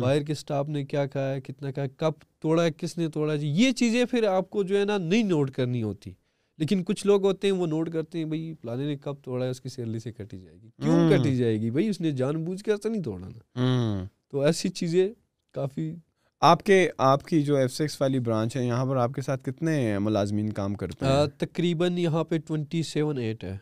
[0.00, 3.72] باہر کے اسٹاف نے کیا کھایا کتنا کھایا کب توڑا کس نے توڑا جی یہ
[3.72, 6.10] چیزیں پھر آپ کو جو ہے نا نہیں نوٹ کرنی ہوتی۔
[6.58, 9.50] لیکن کچھ لوگ ہوتے ہیں وہ نوٹ کرتے ہیں بھائی پلانے نے کب توڑا ہے
[9.50, 12.44] اس کی سیلری سے کٹی جائے گی۔ کیوں کٹی جائے گی؟ بھائی اس نے جان
[12.44, 15.08] بوجھ کے ایسا نہیں توڑا نا۔ تو ایسی چیزیں
[15.52, 15.94] کافی۔
[16.40, 19.44] آپ کے آپ کی جو ایف سکس والی برانچ ہے یہاں پر آپ کے ساتھ
[19.44, 23.56] کتنے ملازمین کام کرتے ہیں؟ تقریباً یہاں پہ ٹوینٹی سیون ایٹ ہے۔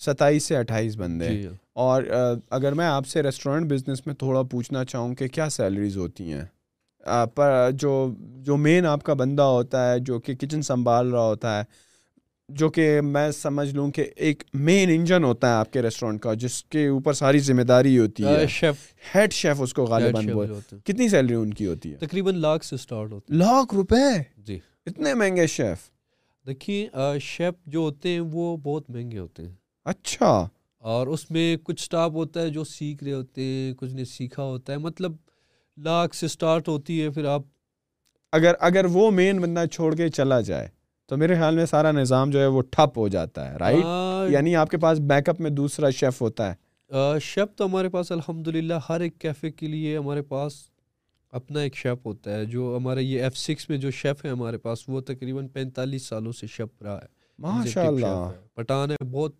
[0.00, 2.02] ستائیس سے اٹھائیس بندے۔ جی اور
[2.50, 6.44] اگر میں آپ سے ریسٹورینٹ بزنس میں تھوڑا پوچھنا چاہوں کہ کیا سیلریز ہوتی ہیں؟
[7.34, 11.58] پر جو جو مین آپ کا بندہ ہوتا ہے جو کہ کچن سنبھال رہا ہوتا
[11.58, 11.64] ہے
[12.48, 16.34] جو کہ میں سمجھ لوں کہ ایک مین انجن ہوتا ہے آپ کے ریسٹورینٹ کا
[16.34, 18.74] جس کے اوپر ساری ذمہ داری ہوتی ہے۔ شیف
[19.14, 20.28] ہیڈ شیف اس کو غالباً
[20.84, 25.14] کتنی سیلری ان کی ہوتی ہے؟ تقریباً لاکھ سے اسٹارٹ ہوتی لاکھ روپے؟ جی۔ اتنے
[25.14, 25.90] مہنگے شیف
[26.46, 26.88] دیکھیے
[27.20, 29.54] شیف جو ہوتے ہیں وہ بہت مہنگے ہوتے ہیں۔
[29.84, 30.48] اچھا۔
[30.84, 34.42] اور اس میں کچھ اسٹاف ہوتا ہے جو سیکھ رہے ہوتے ہیں کچھ نے سیکھا
[34.42, 35.12] ہوتا ہے۔ مطلب
[35.76, 37.42] لاکھ سے اسٹارٹ ہوتی ہے پھر آپ
[38.32, 40.68] اگر اگر وہ مین بندہ چھوڑ کے چلا جائے
[41.06, 43.84] تو میرے خیال میں سارا نظام جو ہے وہ ٹھپ ہو جاتا ہے رائٹ
[44.32, 46.64] یعنی آپ کے پاس بیک اپ میں دوسرا شیف ہوتا ہے۔
[47.20, 48.48] شیف تو ہمارے پاس الحمد
[48.88, 50.52] ہر ایک کیفے کے لیے ہمارے پاس
[51.32, 54.58] اپنا ایک شیف ہوتا ہے۔ جو ہمارے یہ ایف سکس میں جو شیف ہے ہمارے
[54.58, 57.06] پاس وہ تقریباً پینتالیس سالوں سے شیف رہا ہے۔
[57.38, 59.32] ماشاء اللہ۔ پٹان ہے بہت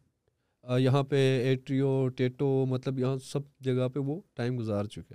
[0.78, 5.14] یہاں پہ ایٹریو ٹیٹو مطلب یہاں سب جگہ پہ وہ ٹائم گزار چکے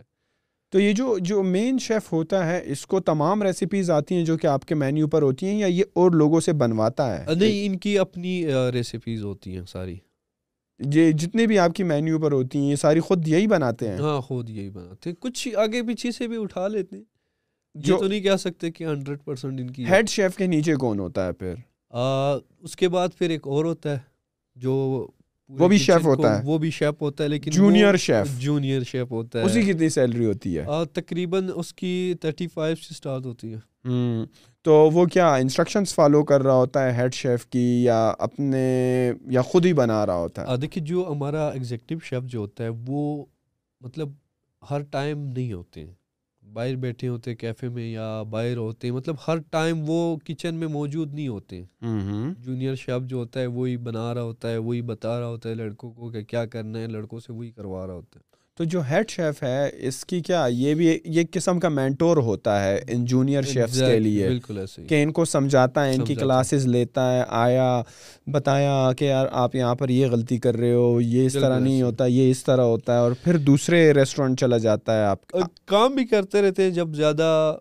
[0.72, 4.38] تو یہ جو جو مین شیف ہوتا ہے اس کو تمام ریسیپیز آتی ہیں جو
[4.38, 7.66] کہ آپ کے مینیو پر ہوتی ہیں یا یہ اور لوگوں سے بنواتا ہے؟ نہیں
[7.66, 9.96] ان کی اپنی ریسیپیز ہوتی ہیں ساری۔
[10.94, 13.98] یہ جتنے بھی آپ کی مینیو پر ہوتی ہیں یہ ساری خود یہی بناتے ہیں؟
[13.98, 17.04] ہاں خود یہی بناتے ہیں۔ کچھ آگے پیچھے سے بھی اٹھا لیتے ہیں۔
[17.76, 21.00] جو تو نہیں کہہ سکتے کہ ہنڈریڈ پرسینٹ ان کی ہیڈ شیف کے نیچے کون
[21.00, 21.54] ہوتا ہے پھر؟
[22.60, 24.00] اس کے بعد پھر ایک اور ہوتا ہے
[24.56, 25.08] جو
[25.50, 29.12] وہ بھی شیف ہوتا ہے۔ وہ بھی شیف ہوتا ہے لیکن جونیئر شیف۔ جونیئر شیف
[29.12, 33.54] ہوتا ہے۔ اسی کتنی سیلری ہوتی ہے۔ تقریباً اس کی تھرٹی فائیو سے اسٹارٹ ہوتی
[33.54, 33.60] ہے۔
[34.62, 39.42] تو وہ کیا انسٹرکشنس فالو کر رہا ہوتا ہے ہیڈ شیف کی یا اپنے یا
[39.42, 43.26] خود ہی بنا رہا ہوتا ہے؟ دیکھیے جو ہمارا ایگزیکٹو شیف جو ہوتا ہے وہ
[43.82, 44.10] مطلب
[44.72, 45.94] ہر ٹائم نہیں ہوتے ہیں۔
[46.54, 50.68] باہر بیٹھے ہوتے کیفے میں یا باہر ہوتے ہیں مطلب ہر ٹائم وہ کچن میں
[50.68, 51.64] موجود نہیں ہوتے۔
[52.40, 55.56] جونیئر شیف جو ہوتا ہے وہی بنا رہا ہوتا ہے وہی بتا رہا ہوتا ہے
[55.56, 58.82] لڑکوں کو کہ کیا کرنا ہے لڑکوں سے وہی کروا رہا ہوتا ہے۔ تو جو
[58.90, 63.06] ہیڈ شیف ہے اس کی کیا یہ بھی یہ قسم کا مینٹور ہوتا ہے ان
[63.06, 64.28] جونیئر شیفس کے لیے۔
[64.88, 67.82] کہ ان کو سمجھاتا ہے ان کی کلاسز لیتا ہے آیا
[68.28, 71.82] بتایا کہ یار آپ یہاں پر یہ غلطی کر رہے ہو یہ اس طرح نہیں
[71.82, 75.28] ہوتا یہ اس طرح ہوتا ہے اور پھر دوسرے ریسٹورینٹ چلا جاتا ہے آپ۔
[75.66, 77.58] کام بھی کرتے رہتے ہیں جب زیادہ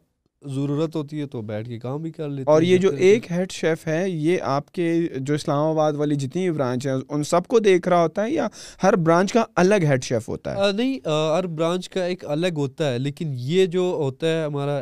[0.46, 3.52] ضرورت ہوتی ہے تو بیٹھ کے کام بھی کر لیتے اور یہ جو ایک ہیڈ
[3.52, 7.46] شیف ہے یہ آپ کے جو اسلام آباد والی جتنی بھی برانچ ہیں ان سب
[7.46, 8.48] کو دیکھ رہا ہوتا ہے یا
[8.82, 10.98] ہر برانچ کا الگ ہیڈ شیف ہوتا ہے؟ نہیں
[11.38, 14.80] ہر برانچ کا ایک الگ ہوتا ہے لیکن یہ جو ہوتا ہے ہمارا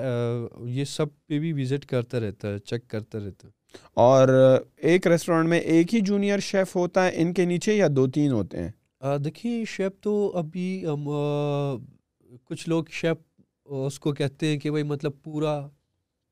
[0.69, 3.53] یہ سب پہ بھی وزٹ کرتا رہتا ہے چیک کرتا رہتا ہے۔
[3.95, 4.29] اور
[4.77, 8.33] ایک ریسٹورینٹ میں ایک ہی جونیئر شیف ہوتا ہے ان کے نیچے یا دو تین
[8.33, 8.71] ہوتے ہیں؟
[9.19, 10.85] دیکھیے شیف تو ابھی
[12.45, 13.36] کچھ لوگ شیف
[13.69, 15.69] اس کو کہتے ہیں کہ بھائی مطلب پورا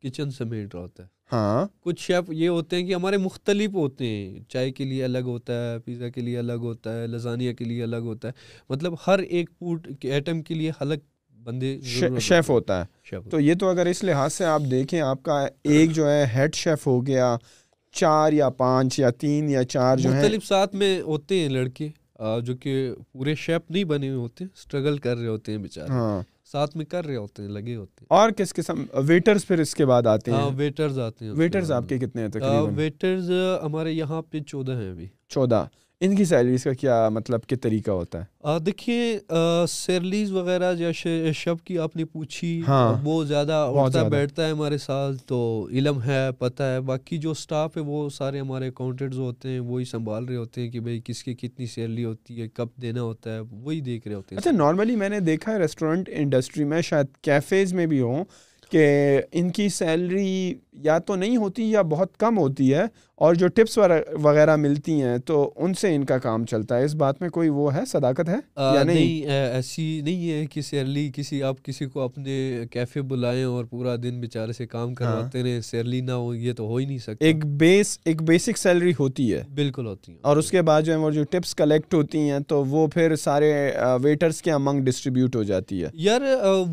[0.02, 4.06] کچن سمیٹ رہا ہوتا ہے۔ ہاں۔ کچھ شیف یہ ہوتے ہیں کہ ہمارے مختلف ہوتے
[4.06, 7.64] ہیں۔ چائے کے لیے الگ ہوتا ہے پیزا کے لیے الگ ہوتا ہے لذانیہ کے
[7.64, 8.32] لیے الگ ہوتا ہے۔
[8.68, 10.94] مطلب ہر ایک فوڈ ایٹم کے لیے الگ
[11.42, 11.80] بندے
[12.20, 15.92] شیف ہوتا ہے۔ تو یہ تو اگر اس لحاظ سے آپ دیکھیں آپ کا ایک
[15.92, 17.36] جو ہے ہیڈ شیف ہو گیا
[17.92, 21.88] چار یا پانچ یا تین یا چار جو مختلف ساتھ میں ہوتے ہیں لڑکے
[22.42, 26.22] جو کہ پورے شیف نہیں بنے ہوئے ہوتے اسٹرگل کر رہے ہوتے ہیں بیچارے۔ ہاں۔
[26.54, 29.74] ساتھ میں کر رہے ہوتے ہیں لگے ہوتے ہیں۔ اور کس قسم ویٹرز پھر اس
[29.74, 33.30] کے بعد آتے ہیں؟ ہاں ویٹرز آتے ہیں ویٹرز آپ کے کتنے ہیں تقریباً؟ ویٹرز
[33.62, 35.64] ہمارے یہاں پہ چودہ ہیں ابھی۔ چودہ۔
[36.04, 39.18] ان کی سیلریز کا کیا مطلب کہ طریقہ ہوتا ہے؟ دیکھیے
[39.68, 44.78] سیلریز وغیرہ جیسے شب کی آپ نے پوچھی ہاں وہ زیادہ اٹھتا بیٹھتا ہے ہمارے
[44.78, 45.38] ساتھ تو
[45.70, 49.84] علم ہے پتہ ہے۔ باقی جو اسٹاف ہے وہ سارے ہمارے اکاؤنٹنٹس ہوتے ہیں وہی
[49.84, 53.34] سنبھال رہے ہوتے ہیں کہ بھائی کس کی کتنی سیلری ہوتی ہے کب دینا ہوتا
[53.34, 56.80] ہے وہی دیکھ رہے ہوتے ہیں۔ اچھا نارملی میں نے دیکھا ہے ریسٹورینٹ انڈسٹری میں
[56.82, 58.24] شاید کیفیز میں بھی ہوں
[58.72, 58.86] کہ
[59.32, 62.84] ان کی سیلری یا تو نہیں ہوتی یا بہت کم ہوتی ہے
[63.14, 63.78] اور جو ٹپس
[64.22, 67.48] وغیرہ ملتی ہیں تو ان سے ان کا کام چلتا ہے۔ اس بات میں کوئی
[67.48, 68.36] وہ ہے؟ صداقت ہے؟
[68.74, 73.64] یا نہیں؟ ایسی نہیں ہے کہ سیرلی کسی آپ کسی کو اپنے کیفے بلائیں اور
[73.64, 76.84] پورا دن بیچارے سے کام ہاں۔ کرواتے رہے سیرلی نہ ہو یہ تو ہو ہی
[76.86, 80.62] نہیں سکتا۔ ایک بیس ایک بیسک سیلری ہوتی ہے۔ بالکل ہوتی ہے اور اس کے
[80.62, 83.70] بعد جو ہے وہ جو ٹپس کلیکٹ ہوتی ہیں تو وہ پھر سارے
[84.02, 86.20] ویٹرس کے امنگ ڈسٹریبیوٹ ہو جاتی ہے۔ یار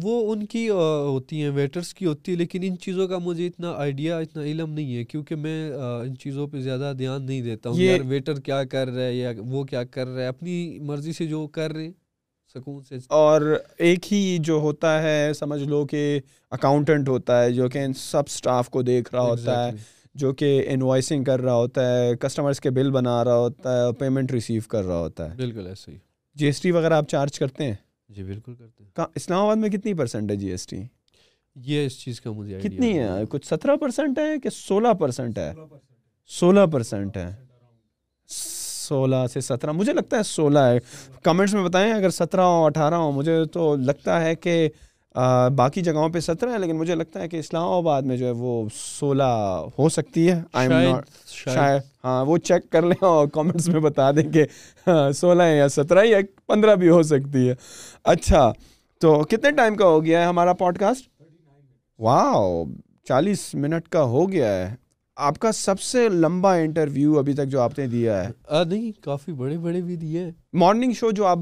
[0.04, 3.74] وہ ان کی ہوتی ہیں ویٹرس کی ہوتی ہے لیکن ان چیزوں کا مجھے اتنا
[3.78, 7.70] آئیڈیا اتنا علم نہیں ہے کیونکہ میں ان چیزوں چیزوں پہ زیادہ دھیان نہیں دیتا
[7.70, 11.14] ہوں یار ویٹر کیا کر رہا ہے یا وہ کیا کر رہا ہے اپنی مرضی
[11.14, 11.90] سے جو کر رہے
[12.56, 13.42] سکون سے۔ اور
[13.78, 16.20] ایک ہی جو ہوتا ہے سمجھ لو کہ
[16.52, 19.72] اکاؤنٹنٹ ہوتا ہے جو کہ سب سٹاف کو دیکھ رہا ہوتا ہے
[20.16, 24.32] جو کہ انوائسنگ کر رہا ہوتا ہے کسٹمرز کے بل بنا رہا ہوتا ہے پیمنٹ
[24.32, 25.98] ریسیو کر رہا ہوتا ہے۔ بالکل ایسے ہی۔
[26.36, 27.76] جی ایس ٹی وغیرہ آپ چارج کرتے ہیں؟
[28.10, 30.82] جی بالکل کرتے ہیں۔ اسلام آباد میں کتنی پرسینٹ ہے جی ایس ٹی
[31.56, 35.54] یہ اس چیز کا مجھے کتنی ہے؟ کچھ سترہ پرسینٹ ہے کہ سولہ پرسینٹ ہے؟
[36.30, 37.30] سولہ پرسینٹ ہے
[38.30, 40.78] سولہ سے سترہ مجھے لگتا ہے سولہ ہے۔
[41.24, 44.68] کمنٹس میں بتائیں اگر سترہ ہو اٹھارہ ہو مجھے تو لگتا ہے کہ
[45.56, 48.32] باقی جگہوں پہ سترہ ہے لیکن مجھے لگتا ہے کہ اسلام آباد میں جو ہے
[48.32, 49.24] وہ سولہ
[49.80, 50.40] ہو سکتی ہے۔
[51.26, 54.46] شاید ہاں وہ چیک کر لیں اور کامنٹس میں بتا دیں کہ
[55.16, 56.18] سولہ یا سترہ یا
[56.48, 57.56] پندرہ بھی ہو سکتی ہے۔
[58.04, 58.52] اچھا
[59.02, 61.10] تو کتنے ٹائم کا ہو گیا ہے ہمارا پوڈ کاسٹ؟
[62.00, 62.64] واہ
[63.08, 64.76] چالیس منٹ کا ہو گیا ہے۔
[65.18, 69.32] آپ کا سب سے لمبا انٹرویو ابھی تک جو آپ نے دیا ہے؟ نہیں کافی
[69.32, 71.40] بڑے بڑے بھی دیے مارننگ شو جو آپ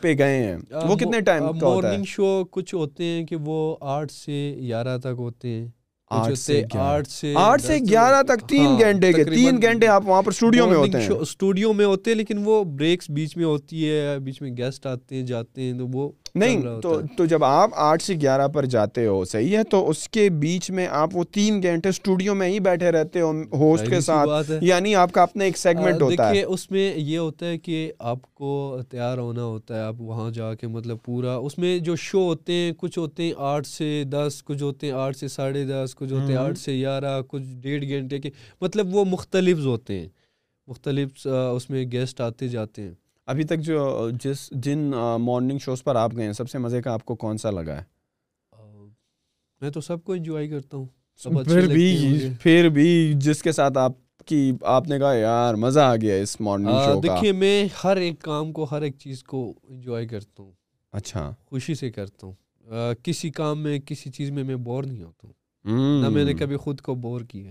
[0.00, 0.56] پہ گئے ہیں
[0.88, 4.56] وہ کتنے ٹائم کا ہوتا ہے؟ مارننگ شو کچھ ہوتے ہیں کہ وہ آٹھ سے
[4.60, 5.68] گیارہ تک ہوتے ہیں۔
[6.10, 6.62] آٹھ سے
[7.88, 11.08] گیارہ۔ تک تین ہاں، گھنٹے کے تین گھنٹے آپ وہاں پر اسٹوڈیو میں ہوتے ہیں۔
[11.08, 15.14] اسٹوڈیو میں ہوتے ہیں لیکن وہ بریکس بیچ میں ہوتی ہے بیچ میں گیسٹ آتے
[15.14, 19.06] ہیں جاتے ہیں تو وہ نہیں تو تو جب آپ آٹھ سے گیارہ پر جاتے
[19.06, 22.60] ہو صحیح ہے تو اس کے بیچ میں آپ وہ تین گھنٹے اسٹوڈیو میں ہی
[22.60, 24.28] بیٹھے رہتے ہو ہوسٹ کے ساتھ۔
[24.60, 28.34] یعنی آپ کا اپنا ایک سیگمنٹ ہوتا ہے۔ اس میں یہ ہوتا ہے کہ آپ
[28.34, 32.22] کو تیار ہونا ہوتا ہے آپ وہاں جا کے مطلب پورا اس میں جو شو
[32.22, 35.94] ہوتے ہیں کچھ ہوتے ہیں آٹھ سے دس کچھ ہوتے ہیں آٹھ سے ساڑھے دس
[35.94, 38.30] کچھ ہوتے ہیں آٹھ سے گیارہ کچھ ڈیڑھ گھنٹے کے۔
[38.60, 40.08] مطلب وہ مختلف ہوتے ہیں۔
[40.66, 42.92] مختلف اس میں گیسٹ آتے جاتے ہیں۔
[43.26, 44.78] ابھی تک جو جس جن
[45.18, 47.80] مارننگ شوز پر آپ گئے ہیں سب سے مزے کا آپ کو کون سا لگا
[47.80, 47.82] ہے؟
[49.60, 50.86] میں تو سب کو انجوائے کرتا ہوں۔
[51.44, 53.92] پھر بھی پھر بھی جس کے ساتھ آپ
[54.26, 57.96] کی آپ نے کہا یار مزہ آ گیا اس مارننگ شو کا۔ دیکھیے میں ہر
[57.96, 60.52] ایک کام کو ہر ایک چیز کو انجوائے کرتا ہوں۔
[60.92, 62.34] اچھا۔ خوشی سے کرتا ہوں۔
[63.02, 66.56] کسی کام میں کسی چیز میں میں بور نہیں ہوتا ہوں۔ نہ میں نے کبھی
[66.56, 67.50] خود کو بور کیا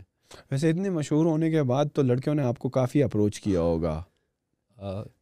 [0.52, 4.04] ویسے اتنے مشہور ہونے کے بعد تو لڑکیوں نے آپ کو کافی اپروچ کیا ہوگا۔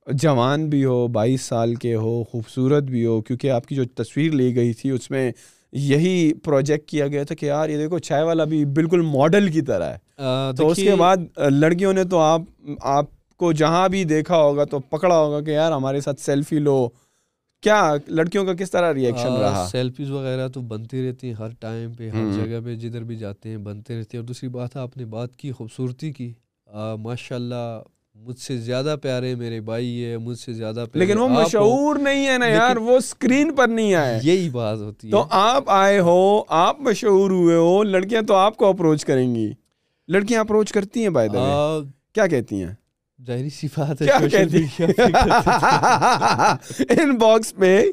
[0.07, 4.31] جوان بھی ہو بائیس سال کے ہو خوبصورت بھی ہو کیونکہ آپ کی جو تصویر
[4.31, 5.31] لی گئی تھی اس میں
[5.71, 9.61] یہی پروجیکٹ کیا گیا تھا کہ یار یہ دیکھو چائے والا بھی بالکل ماڈل کی
[9.61, 9.97] طرح ہے۔
[10.57, 11.17] تو اس کے بعد
[11.49, 12.41] لڑکیوں نے تو آپ
[12.81, 13.05] آپ
[13.37, 16.89] کو جہاں بھی دیکھا ہوگا تو پکڑا ہوگا کہ یار ہمارے ساتھ سیلفی لو۔
[17.61, 21.93] کیا لڑکیوں کا کس طرح ریئیکشن رہا؟ سیلفیز وغیرہ تو بنتی رہتی ہیں ہر ٹائم
[21.93, 24.81] پہ ہر جگہ پہ جدھر بھی جاتے ہیں بنتے رہتے ہیں۔ اور دوسری بات ہے
[24.81, 26.33] آپ نے بات کی خوبصورتی کی۔
[26.99, 27.79] ماشاء اللہ
[28.19, 32.27] مجھ سے زیادہ پیارے میرے بھائی ہے مجھ سے زیادہ پیارے لیکن وہ مشہور نہیں
[32.27, 35.99] ہے نا یار وہ اسکرین پر نہیں آئے۔ یہی بات ہوتی ہے۔ تو آپ آئے
[35.99, 39.51] ہو آپ مشہور ہوئے ہو لڑکیاں تو آپ کو اپروچ کریں گی۔
[40.07, 41.29] لڑکیاں اپروچ کرتی ہیں بھائی
[42.13, 42.73] کیا کہتی ہیں؟
[43.27, 44.07] ظاہری سی بات ہے
[47.01, 47.83] ان باکس پہ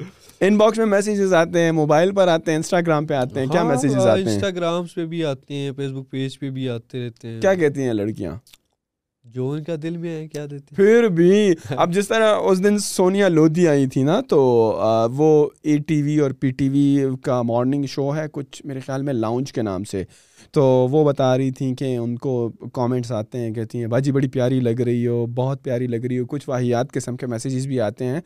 [0.41, 3.63] ان باکس میں میسیجز آتے ہیں موبائل پر آتے ہیں انسٹاگرام پہ آتے ہیں۔ کیا
[3.63, 7.07] میسیجز ہاں، آتے ہیں؟ انسٹاگرام پہ بھی آتے ہیں فیس بک پیج پہ بھی آتے
[7.07, 8.35] رہتے ہیں۔ کیا کہتی ہیں لڑکیاں؟
[9.35, 12.79] جو ان کا دل میں ہے کیا دیتے؟ پھر بھی اب جس طرح اس دن
[12.79, 14.39] سونیا لودھی آئی تھی نا تو
[15.15, 19.03] وہ اے ٹی وی اور پی ٹی وی کا مارننگ شو ہے کچھ میرے خیال
[19.03, 20.05] میں لاؤنج کے نام سے۔
[20.53, 24.29] تو وہ بتا رہی تھیں کہ ان کو کامنٹس آتے ہیں کہتی ہیں باجی بڑی
[24.29, 27.81] پیاری لگ رہی ہو بہت پیاری لگ رہی ہو کچھ واحیات قسم کے میسیجز بھی
[27.81, 28.21] آتے ہیں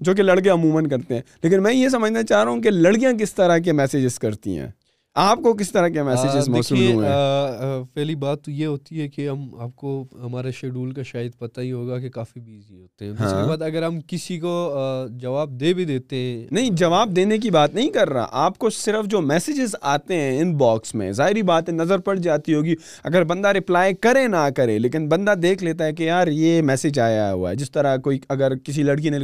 [0.00, 3.12] جو کہ لڑکے عموماً کرتے ہیں۔ لیکن میں یہ سمجھنا چاہ رہا ہوں کہ لڑکیاں
[3.12, 4.68] کس طرح کے میسیجز کرتی ہیں؟
[5.14, 9.08] آپ کو کس طرح کے میسیجز موصول ہوئے؟ ہیں پہلی بات تو یہ ہوتی ہے
[9.08, 13.04] کہ ہم آپ کو ہمارے شیڈول کا شاید پتہ ہی ہوگا کہ کافی بیزی ہوتے
[13.04, 14.74] ہیں۔ دوسری ہاں۔ بات اگر ہم کسی کو
[15.10, 18.70] جواب دے بھی دیتے ہیں۔ نہیں جواب دینے کی بات نہیں کر رہا۔ آپ کو
[18.70, 22.74] صرف جو میسیجز آتے ہیں ان باکس میں ظاہری بات ہے نظر پڑ جاتی ہوگی۔
[23.04, 26.98] اگر بندہ رپلائی کرے نہ کرے لیکن بندہ دیکھ لیتا ہے کہ یار یہ میسیج
[26.98, 29.18] آیا ہوا ہے۔ جس طرح کوئی اگر کسی لڑکی نے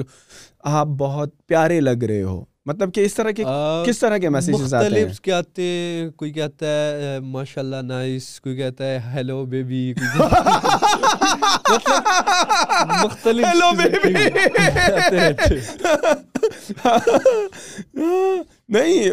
[0.65, 3.45] آپ بہت پیارے لگ رہے ہو۔ مطلب کہ اس طرح کے
[3.87, 8.41] کس طرح کے میسیجز آتے ہیں؟ کیا آتے ہیں؟ کوئی کہتا ہے ماشاء اللہ نائس
[8.41, 9.93] کوئی کہتا ہے ہیلو بیبی
[13.03, 14.15] مختلف ہیلو بیبی
[18.69, 19.11] نہیں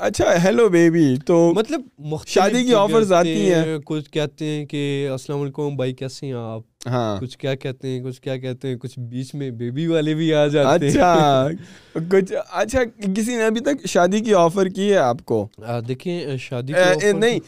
[0.00, 1.80] اچھا ہیلو بیبی تو مطلب
[2.26, 4.80] شادی کی آفرز آتی ہیں۔ کچھ کہتے ہیں کہ
[5.12, 8.76] السلام علیکم بھائی کیسے ہیں آپ؟ ہاں۔ کچھ کیا کہتے ہیں کچھ کیا کہتے ہیں
[8.76, 11.48] کچھ بیچ میں بیبی والے بھی آ جاتے ہیں۔ اچھا
[12.10, 12.82] کچھ اچھا
[13.16, 15.46] کسی نے ابھی تک شادی کی آفر کی ہے آپ کو؟
[15.88, 16.72] دیکھیں شادی
[17.12, 17.38] نہیں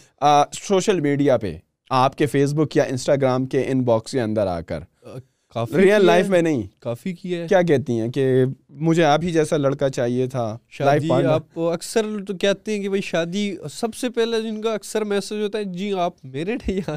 [0.62, 1.56] سوشل میڈیا پہ
[1.90, 4.80] آپ کے فیس بک یا انسٹاگرام کے ان باکس کے اندر آ کر۔
[5.56, 6.62] ریئل لائف میں نہیں.
[6.80, 11.10] کافی کیا ہے۔ کیا کہتی ہیں کہ مجھے آپ ہی جیسا لڑکا چاہیے تھا شادی
[11.26, 15.42] آپ اکثر تو کہتے ہیں کہ بھائی شادی سب سے پہلے جن کا اکثر میسج
[15.42, 16.56] ہوتا ہے جی آپ میرے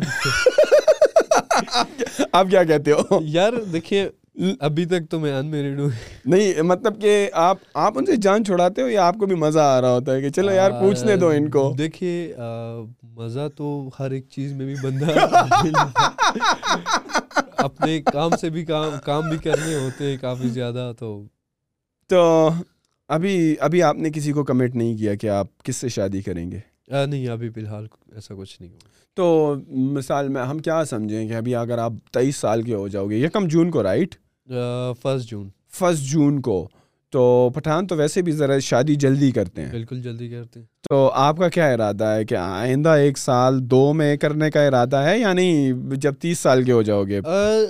[2.31, 4.09] آپ کیا کہتے ہو؟ یار دیکھیے
[4.59, 5.89] ابھی تک تو میں ان میرڈ ہوں۔
[6.25, 9.61] نہیں مطلب کہ آپ آپ ان سے جان چھوڑاتے ہو یا آپ کو بھی مزہ
[9.61, 12.33] آ رہا ہوتا ہے کہ چلو یار پوچھنے دو ان کو۔ دیکھیے
[13.15, 15.11] مزہ تو ہر ایک چیز میں بھی بندہ
[17.57, 21.25] اپنے کام سے بھی کام کام بھی کرنے ہوتے ہیں کافی زیادہ تو
[22.09, 22.49] تو
[23.09, 26.51] ابھی ابھی آپ نے کسی کو کمٹ نہیں کیا کہ آپ کس سے شادی کریں
[26.51, 26.59] گے؟
[27.05, 28.71] نہیں ابھی فی الحال ایسا کچھ نہیں
[29.17, 29.55] تو
[29.93, 33.17] مثال میں ہم کیا سمجھیں کہ ابھی اگر آپ تیئیس سال کے ہو جاؤ گے
[33.17, 34.15] یکم جون کو right
[35.01, 35.49] first June.
[35.69, 36.69] First June کو۔
[37.09, 41.11] تو پٹھان تو ویسے بھی ذرا شادی جلدی کرتے ہیں۔ بالکل جلدی کرتے ہیں۔ تو
[41.13, 45.19] آپ کا کیا ارادہ ہے کہ آئندہ ایک سال دو میں کرنے کا ارادہ ہے
[45.19, 47.21] یا نہیں؟ جب تیس سال کے ہو جاؤ گے۔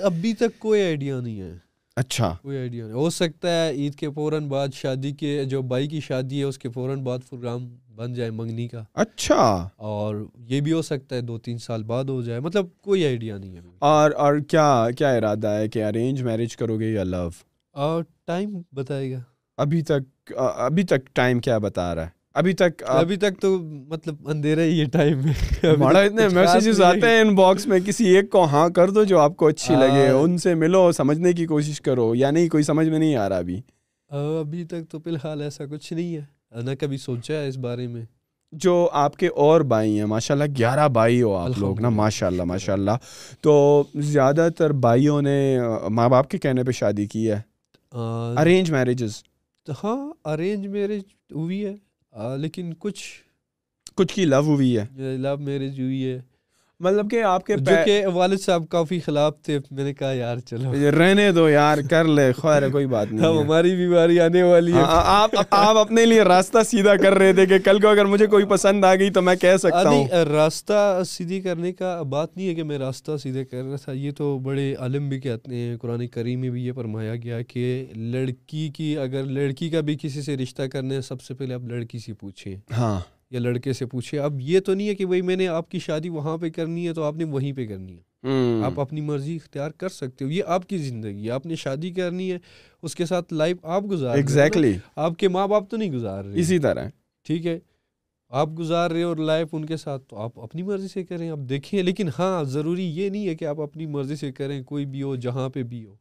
[0.02, 1.52] ابھی تک کوئی آئیڈیا نہیں ہے۔
[1.96, 5.88] اچھا۔ کوئی آئیڈیا نہیں۔ ہو سکتا ہے عید کے فوراً بعد شادی کے جو بھائی
[5.88, 7.68] کی شادی ہے اس کے فوراً بعد پروگرام
[8.02, 12.04] بن جائے منگنی کا۔ اچھا۔ اور یہ بھی ہو سکتا ہے دو تین سال بعد
[12.04, 16.22] ہو جائے مطلب کوئی آئیڈیا نہیں ہے۔ اور اور کیا کیا ارادہ ہے کہ ارینج
[16.22, 17.28] میرج کرو گے یا لو
[18.26, 19.18] ٹائم بتائے گا۔
[19.56, 24.28] ابھی تک ابھی تک ٹائم کیا بتا رہا ہے؟ ابھی تک ابھی تک تو مطلب
[24.28, 28.30] اندھیرا ہی ہے ٹائم میں۔ بڑا اتنے میسیجز آتے ہیں ان باکس میں کسی ایک
[28.30, 31.80] کو ہاں کر دو جو آپ کو اچھی لگے ان سے ملو سمجھنے کی کوشش
[31.80, 33.60] کرو یا نہیں کوئی سمجھ میں نہیں آ رہا ابھی۔
[34.08, 37.86] ابھی تک تو فی الحال ایسا کچھ نہیں ہے۔ نہ کبھی سوچا ہے اس بارے
[37.86, 38.02] میں؟
[38.52, 42.26] جو آپ کے اور بھائی ہیں ماشاء اللہ گیارہ بھائی ہو آپ لوگ نا ماشاء
[42.26, 42.90] اللہ ماشاء اللہ
[43.40, 47.40] تو زیادہ تر بھائیوں نے ماں باپ کے کہنے پہ شادی کی ہے؟
[48.38, 49.22] ارینج میرجز
[49.84, 51.02] ہاں ارینج میرج
[51.34, 51.74] ہوئی ہے۔
[52.36, 53.02] لیکن کچھ
[53.94, 54.86] کچھ کی لو ہوئی ہے؟
[55.16, 56.20] لو میرج ہوئی ہے۔
[56.82, 60.36] مطلب کہ آپ کے جو کہ والد صاحب کافی خلاف تھے میں نے کہا یار
[60.38, 60.72] چلو.
[60.98, 65.34] رہنے دو یار کر لے خیر کوئی بات نہیں ہماری بیماری آنے والی ہے۔ آپ
[65.50, 68.84] آپ اپنے لیے راستہ سیدھا کر رہے تھے کہ کل کو اگر مجھے کوئی پسند
[68.84, 72.62] آ گئی تو میں کہہ سکتا ہوں۔ راستہ سیدھی کرنے کا بات نہیں ہے کہ
[72.62, 76.40] میں راستہ سیدھے کر رہا تھا یہ تو بڑے عالم بھی کہتے ہیں قرآن کریم
[76.40, 80.62] میں بھی یہ فرمایا گیا کہ لڑکی کی اگر لڑکی کا بھی کسی سے رشتہ
[80.62, 83.00] کرنے سب سے پہلے آپ لڑکی سے پوچھیں۔ ہاں۔
[83.32, 85.78] یا لڑکے سے پوچھے اب یہ تو نہیں ہے کہ بھائی میں نے آپ کی
[85.78, 88.12] شادی وہاں پہ کرنی ہے تو آپ نے وہیں پہ کرنی ہے۔
[88.64, 92.32] آپ اپنی مرضی اختیار کر سکتے ہو یہ آپ کی زندگی آپ نے شادی کرنی
[92.32, 92.38] ہے
[92.82, 96.40] اس کے ساتھ لائف آپ گزار ایگزیکٹلی آپ کے ماں باپ تو نہیں گزار رہے۔
[96.40, 96.88] اسی طرح۔
[97.24, 97.58] ٹھیک ہے
[98.28, 101.38] آپ گزار رہے اور لائف ان کے ساتھ تو آپ اپنی مرضی سے کریں۔ آپ
[101.38, 105.02] دیکھیں لیکن ہاں ضروری یہ نہیں ہے کہ آپ اپنی مرضی سے کریں کوئی بھی
[105.02, 105.94] ہو جہاں پہ بھی ہو۔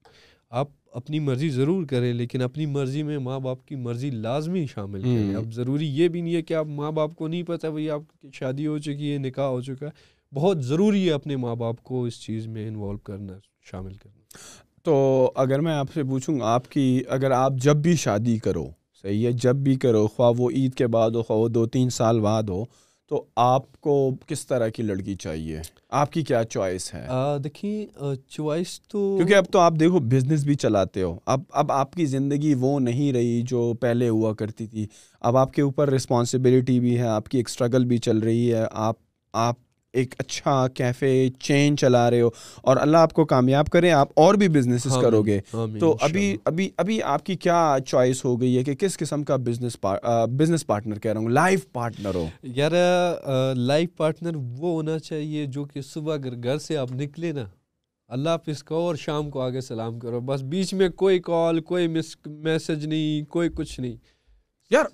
[0.51, 5.01] آپ اپنی مرضی ضرور کریں لیکن اپنی مرضی میں ماں باپ کی مرضی لازمی شامل
[5.01, 7.89] کریں۔ اب ضروری یہ بھی نہیں ہے کہ آپ ماں باپ کو نہیں پتہ بھائی
[7.89, 9.91] آپ کی شادی ہو چکی ہے نکاح ہو چکا ہے۔
[10.35, 13.33] بہت ضروری ہے اپنے ماں باپ کو اس چیز میں انوالو کرنا
[13.71, 14.21] شامل کرنا۔
[14.83, 18.65] تو اگر میں آپ سے پوچھوں آپ کی اگر آپ جب بھی شادی کرو
[19.01, 21.89] صحیح ہے جب بھی کرو خواہ وہ عید کے بعد ہو خواہ وہ دو تین
[21.89, 22.65] سال بعد ہو
[23.11, 27.07] تو آپ کو کس طرح کی لڑکی چاہیے؟ آپ کی کیا چوائس ہے؟
[27.43, 27.85] دیکھیں
[28.27, 32.05] چوائس تو کیونکہ اب تو آپ دیکھو بزنس بھی چلاتے ہو۔ اب اب آپ کی
[32.05, 34.87] زندگی وہ نہیں رہی جو پہلے ہوا کرتی تھی۔
[35.21, 38.65] اب آپ کے اوپر رسپانسبلٹی بھی ہے آپ کی ایک اسٹرگل بھی چل رہی ہے۔
[38.71, 38.95] آپ
[39.33, 39.55] آپ
[39.93, 42.29] ایک اچھا کیفے چین چلا رہے ہو
[42.61, 45.39] اور اللہ آپ کو کامیاب کرے آپ اور بھی بزنس کرو گے۔
[45.79, 49.35] تو ابھی ابھی ابھی آپ کی کیا چوائس ہو گئی ہے کہ کس قسم کا
[49.35, 49.77] بزنس
[50.31, 52.71] بزنس پارٹنر کہہ رہا ہوں لائف پارٹنر ہو؟ یار
[53.55, 57.45] لائف پارٹنر وہ ہونا چاہیے جو کہ صبح اگر گھر سے آپ نکلے نا
[58.09, 61.87] اللہ حافظ کو اور شام کو آگے سلام کرو۔ بس بیچ میں کوئی کال کوئی
[61.87, 63.95] میسج نہیں کوئی کچھ نہیں۔
[64.71, 64.85] یار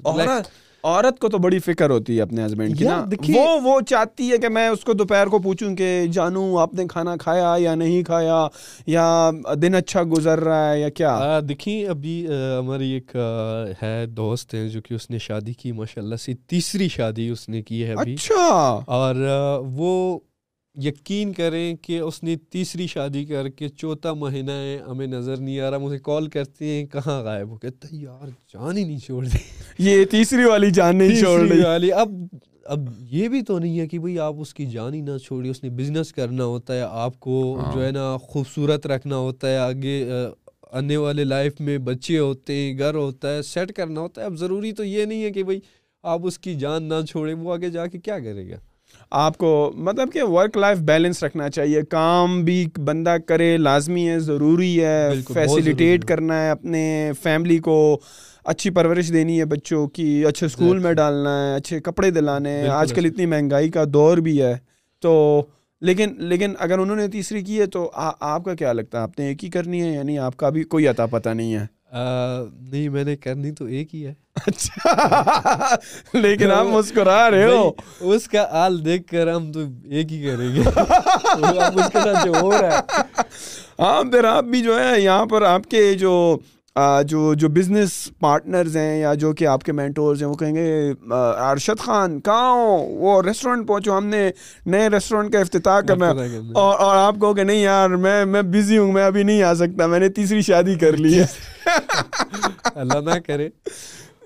[0.87, 3.03] عورت کو تو بڑی فکر ہوتی ہے اپنے ہسبینڈ کی نا۔
[3.35, 6.85] وہ وہ چاہتی ہے کہ میں اس کو دوپہر کو پوچھوں کہ جانوں آپ نے
[6.89, 8.47] کھانا کھایا یا نہیں کھایا؟
[8.87, 9.31] یا
[9.61, 12.27] دن اچھا گزر رہا ہے یا کیا؟ دیکھیں ابھی
[12.59, 13.15] ہماری ایک
[13.81, 17.49] ہے دوست ہے جو کہ اس نے شادی کی ماشاء اللہ سے تیسری شادی اس
[17.49, 19.15] نے کی ہے اچھا۔ اور
[19.65, 20.19] وہ
[20.77, 25.59] یقین کریں کہ اس نے تیسری شادی کر کے چوتھا مہینہ ہے ہمیں نظر نہیں
[25.59, 29.25] آ رہا مجھے کال کرتے ہیں کہاں غائب ہو کہتا یار جان ہی نہیں چھوڑ
[29.25, 29.37] دی
[29.79, 32.09] یہ تیسری والی جان نہیں چھوڑ رہی۔ والی۔ اب
[32.65, 35.49] اب یہ بھی تو نہیں ہے کہ بھائی آپ اس کی جان ہی نہ چھوڑی
[35.49, 39.49] اس نے بزنس کرنا ہوتا ہے آپ کو ہاں۔ جو ہے نا خوبصورت رکھنا ہوتا
[39.49, 40.05] ہے آگے
[40.71, 44.35] آنے والے لائف میں بچے ہوتے ہیں گھر ہوتا ہے سیٹ کرنا ہوتا ہے۔ اب
[44.35, 45.59] ضروری تو یہ نہیں ہے کہ بھائی
[46.03, 48.57] آپ اس کی جان نہ چھوڑیں وہ آگے جا کے کیا کرے گا؟
[49.11, 54.19] آپ کو مطلب کہ ورک لائف بیلنس رکھنا چاہیے۔ کام بھی بندہ کرے لازمی ہے
[54.19, 57.99] ضروری ہے۔ فیسیلیٹیٹ کرنا ہے اپنے فیملی کو۔
[58.45, 62.67] اچھی پرورش دینی ہے بچوں کی۔ اچھے اسکول میں ڈالنا ہے اچھے کپڑے دلانے ہیں۔
[62.69, 64.57] آج کل اتنی مہنگائی کا دور بھی ہے۔
[64.99, 65.41] تو
[65.81, 69.19] لیکن لیکن اگر انہوں نے تیسری کی ہے تو آپ کا کیا لگتا ہے؟ آپ
[69.19, 72.89] نے ایک ہی کرنی ہے یعنی آپ کا بھی کوئی عطا پتہ نہیں ہے۔ نہیں
[72.89, 75.75] میں نے کرنی تو ایک ہی ہے۔ اچھا۔
[76.13, 80.55] لیکن آپ مسکرا رہے ہو۔ اس کا حال دیکھ کر ہم تو ایک ہی کریں
[80.55, 80.61] گے۔
[83.79, 86.37] ہاں پھر آپ بھی جو ہے یہاں پر آپ کے جو
[87.05, 90.93] جو جو بزنس پارٹنرز ہیں یا جو کہ آپ کے مینٹورز ہیں وہ کہیں گے
[91.11, 94.31] ارشد خان کہاں ہو؟ وہ ریسٹورینٹ پہنچو ہم نے
[94.65, 96.09] نئے ریسٹورینٹ کا افتتاح کرنا۔
[96.53, 99.53] اور اور آپ کہو کہ نہیں یار میں میں بزی ہوں میں ابھی نہیں آ
[99.53, 101.25] سکتا میں نے تیسری شادی کر لی ہے۔
[102.75, 103.49] اللہ نہ کرے۔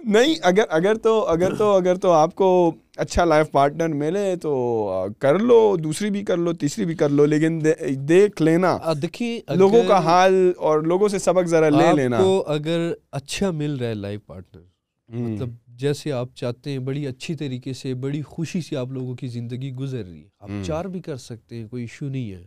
[0.03, 2.71] نہیں اگر اگر تو اگر تو اگر تو آپ کو
[3.01, 7.25] اچھا لائف پارٹنر ملے تو کر لو دوسری بھی کر لو تیسری بھی کر لو
[7.25, 7.59] لیکن
[8.07, 12.91] دیکھ لینا۔ دیکھیے لوگوں کا حال اور لوگوں سے سبق ذرا لے لینا۔ کو اگر
[13.11, 14.61] اچھا مل رہا ہے لائف پارٹنر
[15.09, 19.27] مطلب جیسے آپ چاہتے ہیں بڑی اچھی طریقے سے بڑی خوشی سے آپ لوگوں کی
[19.27, 22.45] زندگی گزر رہی ہے۔ آپ چار بھی کر سکتے ہیں کوئی ایشو نہیں ہے۔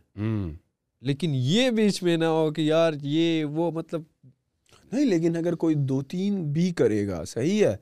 [1.03, 4.03] لیکن یہ بیچ میں نہ ہو کہ یار یہ وہ مطلب
[4.93, 7.77] نہیں لیکن اگر کوئی دو تین بھی کرے گا صحیح ہے۔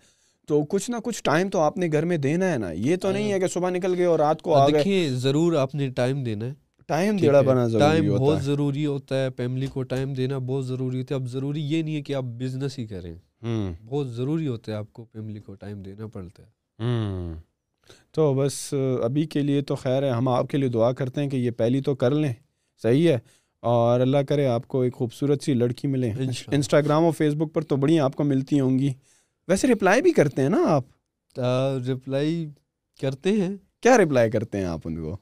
[0.47, 3.13] تو کچھ نہ کچھ ٹائم تو آپ نے گھر میں دینا ہے نا۔ یہ تو
[3.13, 6.45] نہیں ہے کہ صبح نکل گئے اور رات کو دیکھیے ضرور آپ نے ٹائم دینا
[6.47, 6.53] ہے۔
[6.87, 11.15] ٹائم دینا بنا ٹائم بہت ضروری ہوتا ہے۔ فیملی کو ٹائم دینا بہت ضروری ہوتا
[11.15, 13.15] ہے۔ اب ضروری یہ نہیں ہے کہ آپ بزنس ہی کریں۔
[13.87, 16.49] بہت ضروری ہوتا ہے آپ کو فیملی کو ٹائم دینا پڑتا ہے۔
[18.11, 21.31] تو بس ابھی کے لیے تو خیر ہے۔ ہم آپ کے لیے دعا کرتے ہیں
[21.31, 22.33] کہ یہ پہلی تو کر لیں۔
[22.83, 23.19] صحیح ہے۔
[23.61, 26.13] اور اللہ کرے آپ کو ایک خوبصورت سی لڑکی ملے۔
[26.53, 28.93] انسٹاگرام اور فیس بک پر تو بڑی آپ کو ملتی ہوں گی۔
[29.49, 30.85] ویسے رپلائی بھی کرتے ہیں نا آپ؟
[31.89, 32.49] رپلائی
[33.01, 35.17] کرتے ہیں۔ کیا رپلائی کرتے ہیں آپ ان کو؟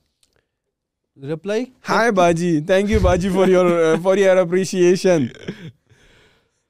[1.33, 5.27] رپلائی ہائے باجی تھینک یو باجی for your for your appreciation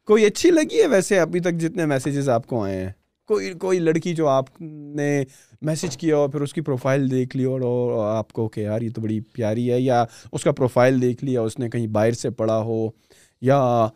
[0.06, 2.90] کوئی اچھی لگی ہے ویسے ابھی تک جتنے میسیجز آپ کو آئے ہیں؟
[3.26, 5.24] کوئی کوئی لڑکی جو آپ نے
[5.62, 7.60] میسج کیا اور پھر اس کی پروفائل دیکھ لی اور
[8.16, 11.40] آپ کو کہ یار یہ تو بڑی پیاری ہے یا اس کا پروفائل دیکھ لیا
[11.40, 12.88] اس نے کہیں باہر سے پڑھا ہو
[13.40, 13.88] یا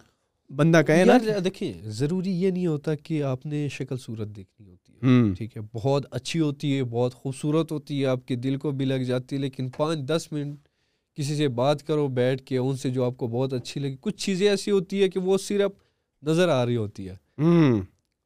[0.50, 1.12] بندہ کہے نا
[1.44, 5.62] دیکھیے ضروری یہ نہیں ہوتا کہ آپ نے شکل صورت دیکھنی ہوتی ہے۔ ٹھیک ہے
[5.74, 9.36] بہت اچھی ہوتی ہے بہت خوبصورت ہوتی ہے آپ کے دل کو بھی لگ جاتی
[9.36, 10.56] ہے لیکن پانچ دس منٹ
[11.14, 14.16] کسی سے بات کرو بیٹھ کے ان سے جو آپ کو بہت اچھی لگی کچھ
[14.16, 15.70] چیزیں ایسی ہوتی ہے کہ وہ صرف
[16.22, 17.16] نظر آ رہی ہوتی ہے۔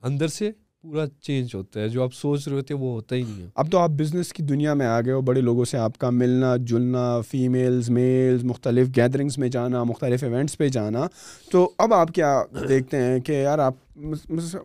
[0.03, 0.51] اندر سے
[0.83, 3.49] پورا چینج ہوتا ہے جو آپ سوچ رہے ہوتے ہیں وہ ہوتا ہی نہیں ہے۔
[3.55, 6.11] اب تو آپ بزنس کی دنیا میں آ گئے ہو بڑے لوگوں سے آپ کا
[6.11, 11.07] ملنا جلنا فیمیلز میلز مختلف گیدرنگس میں جانا مختلف ایونٹس پہ جانا۔
[11.53, 13.99] تو اب آپ کیا دیکھتے ہیں کہ یار آپ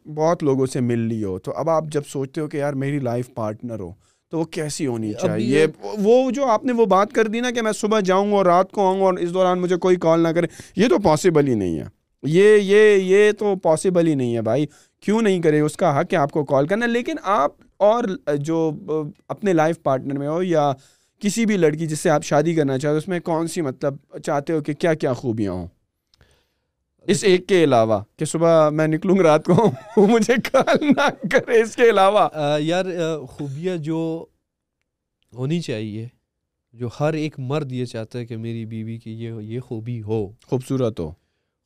[0.05, 2.99] بہت لوگوں سے مل لی ہو۔ تو اب آپ جب سوچتے ہو کہ یار میری
[2.99, 3.91] لائف پارٹنر ہو
[4.32, 7.61] تو وہ کیسی ہونی چاہیے؟ وہ جو آپ نے وہ بات کر دی نا کہ
[7.61, 10.47] میں صبح جاؤں اور رات کو آؤں اور اس دوران مجھے کوئی کال نہ کرے
[10.76, 11.86] یہ تو پاسبل ہی نہیں ہے۔
[12.24, 14.66] یہ یہ یہ تو پاسبل ہی نہیں ہے بھائی۔
[15.04, 18.04] کیوں نہیں کرے اس کا حق ہے آپ کو کال کرنا لیکن آپ اور
[18.36, 18.72] جو
[19.28, 20.72] اپنے لائف پارٹنر میں ہو یا
[21.20, 24.54] کسی بھی لڑکی جس سے آپ شادی کرنا چاہتے اس میں کون سی مطلب چاہتے
[24.54, 25.68] ہو کہ کیا کیا خوبیاں ہوں؟
[27.01, 29.72] اس ایک کے علاوہ کہ صبح میں نکلوں گا رات کو
[30.08, 32.30] مجھے کال نہ کرے اس کے علاوہ۔
[32.60, 32.86] یار
[33.30, 34.26] خوبیاں جو
[35.34, 36.08] ہونی چاہیے
[36.74, 40.28] جو ہر ایک مرد یہ چاہتا ہے کہ میری بیوی کی یہ یہ خوبی ہو۔
[40.45, 41.12] خوبصورت ہو۔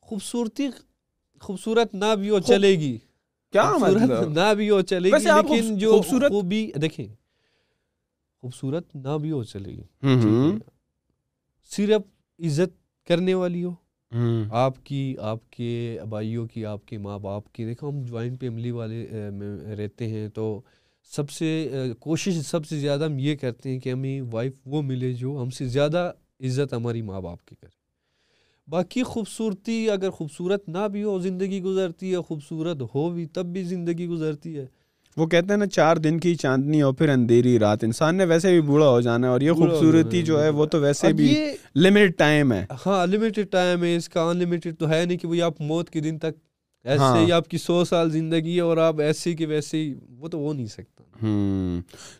[0.00, 0.68] خوبصورتی
[1.40, 2.98] خوبصورت نہ بھی ہو چلے گی۔
[3.52, 7.06] کیا مطلب؟ نہ بھی ہو چلے گی لیکن جو خوبصورت خوبی دیکھیں
[8.42, 9.82] خوبصورت نہ بھی ہو چلے گی۔
[11.70, 12.02] صرف
[12.44, 13.74] عزت کرنے والی ہو۔
[14.50, 18.70] آپ کی آپ کے بھائیوں کی آپ کے ماں باپ کی دیکھو ہم جوائنٹ فیملی
[18.70, 19.06] والے
[19.78, 20.60] رہتے ہیں تو
[21.02, 21.68] سب سے
[21.98, 25.50] کوشش سب سے زیادہ ہم یہ کرتے ہیں کہ ہمیں وائف وہ ملے جو ہم
[25.50, 26.12] سے زیادہ
[26.44, 27.77] عزت ہماری ماں باپ کی کرے۔
[28.68, 33.62] باقی خوبصورتی اگر خوبصورت نہ بھی ہو زندگی گزرتی ہے خوبصورت ہو بھی تب بھی
[33.62, 34.66] زندگی گزرتی ہے۔
[35.16, 38.50] وہ کہتے ہیں نا چار دن کی چاندنی اور پھر اندھیری رات۔ انسان نے ویسے
[38.50, 41.34] بھی بوڑھا ہو جانا ہے اور یہ خوبصورتی جو ہے وہ تو ویسے بھی
[41.76, 45.42] لمیٹڈ ٹائم ہے۔ ہاں لمیٹڈ ٹائم ہے اس کا انلمیٹڈ تو ہے نہیں کہ وہ
[45.42, 46.36] آپ موت کے دن تک
[46.84, 49.94] ایسے ہاں۔ ہی آپ کی سو سال زندگی ہے اور آپ ایسے کہ ویسے ہی
[50.18, 51.04] وہ تو وہ نہیں سکتا۔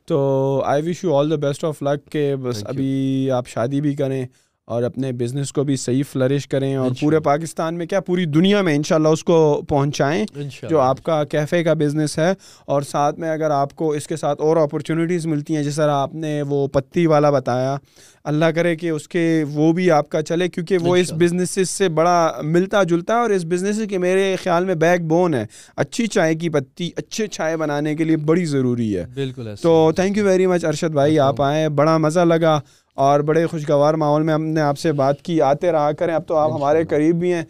[0.06, 3.94] تو I wish you all the best of luck کہ بس ابھی آپ شادی بھی
[3.94, 4.26] کریں۔
[4.68, 8.62] اور اپنے بزنس کو بھی صحیح فلرش کریں اور پورے پاکستان میں کیا پوری دنیا
[8.62, 10.24] میں انشاءاللہ اس کو پہنچائیں
[10.70, 12.32] جو آپ کا کیفے کا بزنس ہے
[12.64, 15.92] اور ساتھ میں اگر آپ کو اس کے ساتھ اور اپرچونیٹیز ملتی ہیں جس طرح
[15.92, 17.76] آپ نے وہ پتی والا بتایا
[18.24, 21.88] اللہ کرے کہ اس کے وہ بھی آپ کا چلے کیونکہ وہ اس بزنس سے
[21.88, 25.46] بڑا ملتا جلتا ہے اور اس بزنس کے میرے خیال میں بیک بون ہے۔
[25.76, 30.16] اچھی چائے کی پتی اچھے چائے بنانے کے لیے بڑی ضروری ہے۔ بالکل تو thank
[30.16, 32.60] you very much Arshad بھائی آپ آئے بڑا مزہ لگا۔
[32.98, 36.26] اور بڑے خوشگوار ماحول میں ہم نے آپ سے بات کی آتے رہا کریں۔ اب
[36.26, 37.42] تو آپ ہمارے قریب بھی ہیں۔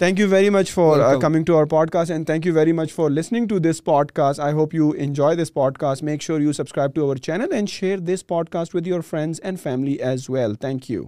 [0.00, 3.10] Thank you very much for coming to our podcast and thank you very much for
[3.10, 7.02] listening to this podcast I hope you enjoy this podcast make sure you subscribe to
[7.02, 11.02] our channel and share this podcast with your friends and family as well thank you